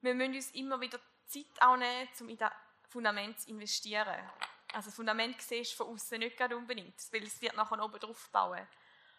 [0.00, 2.52] Wir müssen uns immer wieder Zeit auch nehmen, um in das
[2.88, 4.30] Fundament zu investieren.
[4.72, 7.98] Also das Fundament siehst du von außen nicht gerade unbedingt, weil es wird nachher oben
[7.98, 8.66] drauf bauen.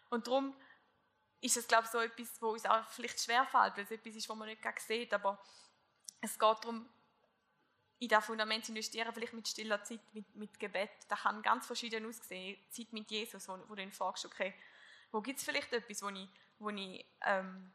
[0.09, 0.55] Und darum
[1.45, 4.27] ist es, glaube ich, so etwas, wo uns auch vielleicht schwerfällt, weil es etwas ist,
[4.27, 5.39] was man nicht sieht, aber
[6.19, 6.89] es geht darum,
[7.99, 10.89] in das Fundament zu investieren, vielleicht mit stiller Zeit, mit, mit Gebet.
[11.08, 12.58] Das kann ganz verschieden aussehen.
[12.71, 14.53] Zeit mit Jesus, wo, wo du ihn fragst, okay,
[15.12, 16.27] wo gibt es vielleicht etwas, wo ich,
[16.58, 17.71] wo ich, ähm,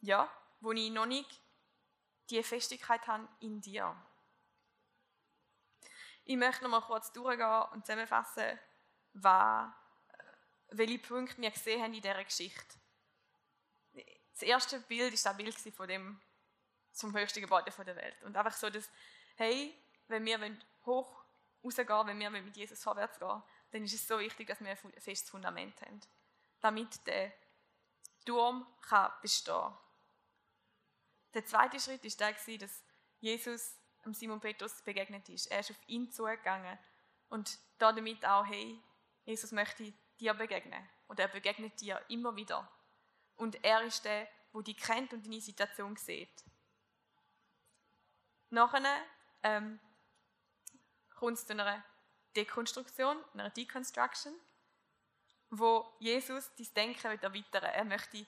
[0.00, 0.28] ja,
[0.60, 1.40] wo ich noch nicht
[2.30, 3.94] die Festigkeit habe in dir.
[6.24, 8.58] Ich möchte noch mal kurz durchgehen und zusammenfassen,
[9.12, 9.70] was,
[10.70, 12.78] welche Punkte wir gesehen haben in dieser Geschichte.
[14.34, 16.20] Das erste Bild ist das Bild von dem
[16.92, 18.22] zum höchsten Gebäude der Welt.
[18.22, 18.88] Und einfach so, dass,
[19.36, 19.76] hey,
[20.08, 20.38] wenn wir
[20.86, 21.24] hoch
[21.64, 24.92] rausgehen, wenn wir mit Jesus vorwärts gehen, dann ist es so wichtig, dass wir ein
[25.00, 26.00] festes Fundament haben,
[26.60, 27.32] damit der
[28.24, 29.78] Turm kann bestehen kann.
[31.34, 32.84] Der zweite Schritt war der, dass
[33.20, 33.76] Jesus
[34.12, 35.46] Simon Petrus begegnet ist.
[35.46, 36.78] Er ist auf ihn zugegangen
[37.30, 38.80] und damit auch, hey,
[39.24, 40.88] Jesus möchte dir begegnen.
[41.08, 42.70] Und er begegnet dir immer wieder.
[43.36, 46.44] Und er ist der, der dich kennt und deine Situation sieht.
[48.50, 49.02] Nachher
[49.42, 49.80] ähm,
[51.16, 51.82] kommt es zu einer
[52.36, 54.34] Dekonstruktion, einer Deconstruction,
[55.50, 58.26] wo Jesus dein Denken erweitern Er möchte,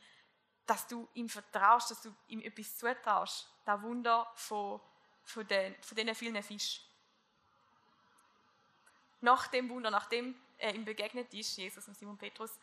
[0.67, 3.49] dass du ihm vertraust, dass du ihm etwas zutraust.
[3.65, 4.81] Das Wunder von,
[5.25, 6.85] von, den, von diesen vielen Fischen.
[9.21, 12.59] Nach dem Wunder, nachdem er ihm begegnet ist, Jesus und Simon Petrus,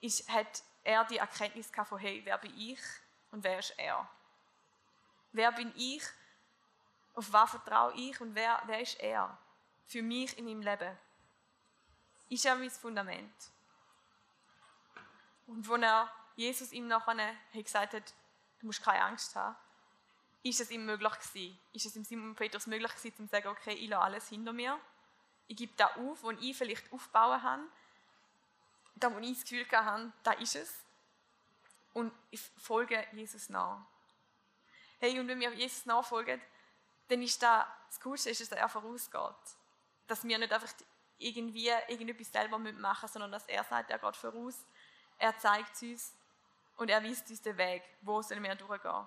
[0.00, 2.80] ist, hat er die Erkenntnis von, hey, wer bin ich
[3.30, 4.08] und wer ist er?
[5.32, 6.02] Wer bin ich?
[7.14, 9.36] Auf was vertraue ich und wer, wer ist er?
[9.86, 10.98] Für mich in meinem Leben.
[12.28, 13.34] Ist er mein Fundament?
[15.46, 18.14] Und wo er Jesus ihm nachher gesagt hat,
[18.60, 19.56] du musst keine Angst haben,
[20.42, 23.74] ist es ihm möglich gewesen, ist es ihm Simon Petrus möglich gewesen, zu sagen, okay,
[23.74, 24.78] ich lasse alles hinter mir,
[25.46, 27.62] ich gebe da auf, wo ich vielleicht aufbauen habe,
[28.94, 30.82] da wo ich das Gefühl hatte, da ist es,
[31.94, 33.84] und ich folge Jesus nach.
[34.98, 36.40] Hey, und wenn wir Jesus nachfolgen,
[37.08, 39.20] dann ist das, das Coolste, ist, dass er vorausgeht.
[40.06, 40.72] Dass wir nicht einfach
[41.18, 44.64] irgendwie irgendetwas selber machen müssen, sondern dass er sagt, er geht voraus,
[45.18, 46.14] er zeigt uns
[46.76, 49.06] und er weist uns den Weg, wo sollen wir durchgehen.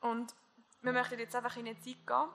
[0.00, 0.34] Und
[0.82, 2.28] wir möchten jetzt einfach in eine Zeit gehen,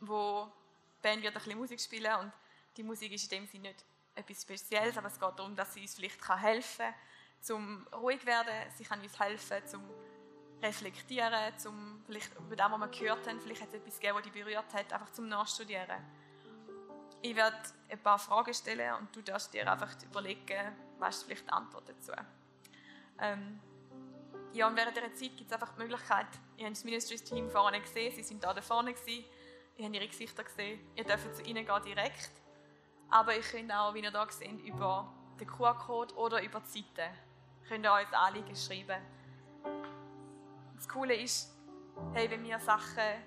[0.00, 0.50] wo
[0.98, 2.32] die Band wird ein bisschen Musik spielen und
[2.78, 5.82] die Musik ist in dem Sinne nicht etwas Spezielles, aber es geht darum, dass sie
[5.82, 6.94] uns vielleicht helfen kann,
[7.40, 8.54] zum ruhig werden.
[8.76, 9.82] Sie kann uns helfen, zum
[10.62, 14.22] reflektieren, zum vielleicht über das, was wir gehört haben, vielleicht hat es etwas gegeben, das
[14.24, 16.04] dich berührt hat, einfach zum Nachstudieren.
[17.20, 17.56] Ich werde
[17.88, 22.12] ein paar Fragen stellen und du darfst dir einfach überlegen, was vielleicht die Antwort dazu.
[23.20, 23.60] Ähm,
[24.52, 26.26] ja, und während dieser Zeit gibt es einfach die Möglichkeit,
[26.56, 29.24] ihr habt das Ministries-Team vorne gesehen, sie sind da vorne gewesen,
[29.76, 32.30] ihr habt ihre Gesichter gesehen, ihr dürft zu ihnen gehen direkt,
[33.10, 37.10] aber ihr könnt auch, wie ihr da seht, über den QR-Code oder über die Seite,
[37.66, 39.02] könnt ihr euch Anliegen schreiben.
[40.76, 41.54] Das Coole ist,
[42.12, 43.22] hey, wenn wir Sachen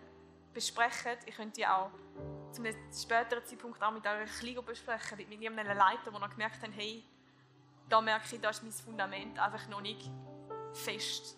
[0.54, 1.92] besprechen, ihr könnt die auch
[2.52, 6.62] zu einem späteren Zeitpunkt auch mit eurer Kleingruppe besprechen, mit jemandem Leiter, wo ihr gemerkt
[6.62, 7.04] habt, hey,
[7.88, 10.10] da merke ich, da ist mein Fundament einfach noch nicht
[10.74, 11.38] fest.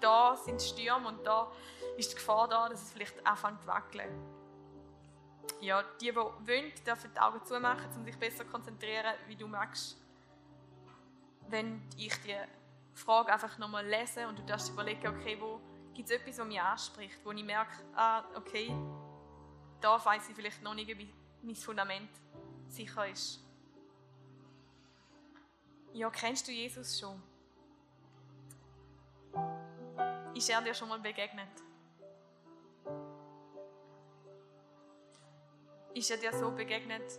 [0.00, 1.50] Da sind Stürme und da
[1.96, 4.39] ist die Gefahr da, dass es vielleicht anfängt zu wackeln.
[5.60, 9.46] Ja, die, die wollen, dürfen die Augen zumachen, um sich besser zu konzentrieren, wie du
[9.46, 9.96] magst.
[11.48, 12.36] Wenn ich die
[12.94, 15.60] Frage einfach nochmal lese und du darfst überlegen, okay, wo
[15.94, 18.74] gibt es etwas, was mich anspricht, wo ich merke, ah, okay,
[19.80, 22.10] da weiß ich vielleicht noch nicht, wie mein Fundament
[22.68, 23.40] sicher ist.
[25.92, 27.20] Ja, kennst du Jesus schon?
[30.34, 31.48] Ist er dir schon mal begegnet?
[35.94, 37.18] Ist er dir so begegnet,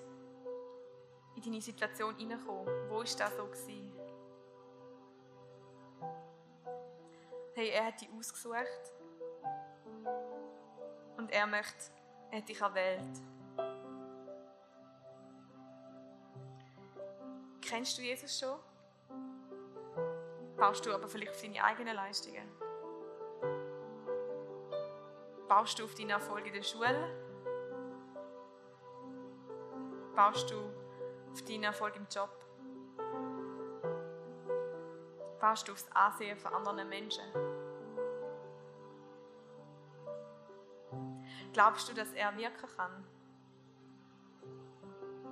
[1.35, 2.89] in deine Situation hineingekommen?
[2.89, 3.45] Wo war das so?
[3.45, 3.93] Gewesen?
[7.53, 8.93] Hey, er hat dich ausgesucht
[11.17, 11.91] und er möchte,
[12.31, 13.21] er hat dich erwählt.
[17.61, 18.57] Kennst du Jesus schon?
[20.57, 22.49] Baust du aber vielleicht auf deine eigenen Leistungen?
[25.47, 27.30] Baust du auf deine Erfolge in der Schule?
[30.15, 30.55] Baust du
[31.31, 32.29] auf deinen Erfolg im Job?
[35.39, 37.23] Baust du aufs Ansehen von anderen Menschen?
[41.53, 43.05] Glaubst du, dass er wirken kann?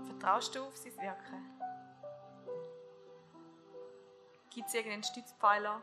[0.05, 1.45] Vertraust du auf sein Wirken?
[4.49, 5.81] Gibt es irgendeinen Stützpfeiler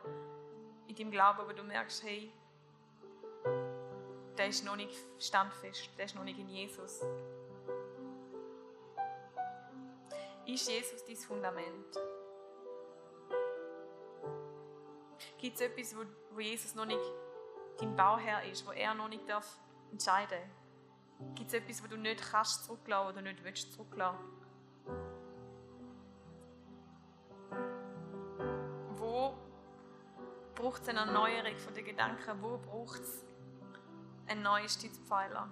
[0.89, 2.33] in deinem Glauben, wo du merkst, hey,
[4.37, 7.03] der ist noch nicht standfest, der ist noch nicht in Jesus.
[10.57, 11.99] Ist Jesus dein Fundament?
[15.37, 16.01] Gibt es etwas, wo,
[16.31, 17.13] wo Jesus noch nicht
[17.79, 19.61] dein Bauherr ist, wo er noch nicht darf
[19.93, 20.39] entscheiden
[21.19, 21.35] darf?
[21.35, 24.25] Gibt es etwas, wo du nicht kannst zurücklassen oder nicht willst zurücklassen?
[28.95, 29.37] Wo
[30.55, 32.41] braucht es eine Erneuerung der Gedanken?
[32.41, 33.27] Wo braucht es
[34.27, 35.49] ein neuer Stützpfeiler.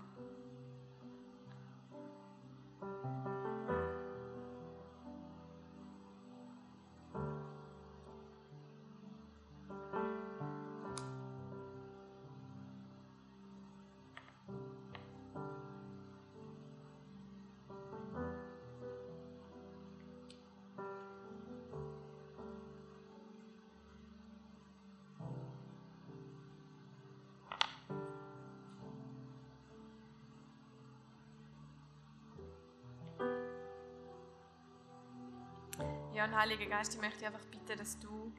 [36.34, 38.32] Heiliger Geist, ich möchte einfach bitten, dass du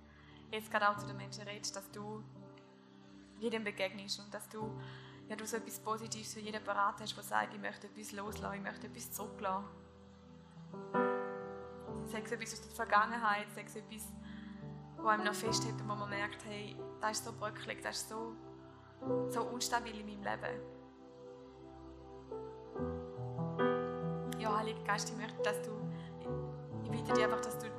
[0.52, 2.24] jetzt gerade auch zu den Menschen redest, dass du
[3.40, 4.70] jedem begegnest und dass du,
[5.30, 8.56] ja, du so etwas Positives für jeden parat hast, der sagt, ich möchte etwas loslassen,
[8.56, 9.66] ich möchte etwas zurücklassen.
[12.06, 14.12] Sei es etwas aus der Vergangenheit, sei es etwas,
[14.98, 18.10] wo einem noch festhält und wo man merkt, hey, das ist so bröckelig, das ist
[18.10, 18.36] so,
[19.30, 20.60] so unstabil in meinem Leben.
[24.40, 25.72] Ja, Heiliger Geist, ich möchte, dass du
[26.86, 27.75] ich bitte dich einfach, dass du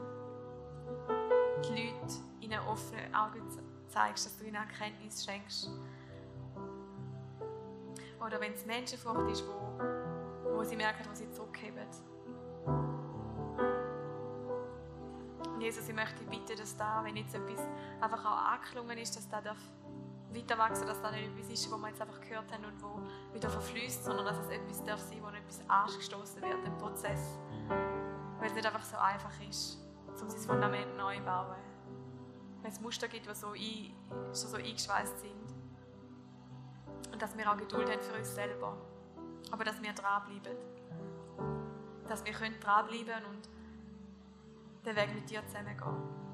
[1.68, 3.42] die Leute ihnen offene Augen
[3.88, 5.70] zeigst, dass du ihnen Erkenntnis schenkst.
[8.24, 11.86] Oder wenn es Menschenfurcht ist, wo, wo sie merken, wo sie zurückheben.
[15.60, 17.60] Jesus, ich möchte bitten, dass da, wenn jetzt etwas
[18.00, 19.58] einfach auch angeklungen ist, dass da darf
[20.32, 23.00] weiter wachsen, dass das nicht etwas ist, wo wir jetzt einfach gehört haben und wo
[23.34, 27.38] wieder verfließt, sondern dass es etwas darf sein, wo etwas angestoßen wird im Prozess.
[28.38, 29.78] Weil es nicht einfach so einfach ist,
[30.22, 31.56] um sein Fundament neu zu bauen.
[32.62, 33.94] Weil es Muster gibt, die so ein,
[34.26, 35.54] schon so eingeschweißt sind.
[37.12, 38.76] Und dass wir auch Geduld haben für uns selber.
[39.50, 40.56] Aber dass wir dranbleiben.
[42.08, 43.48] Dass wir dranbleiben und
[44.84, 46.25] den Weg mit dir zusammen gehen.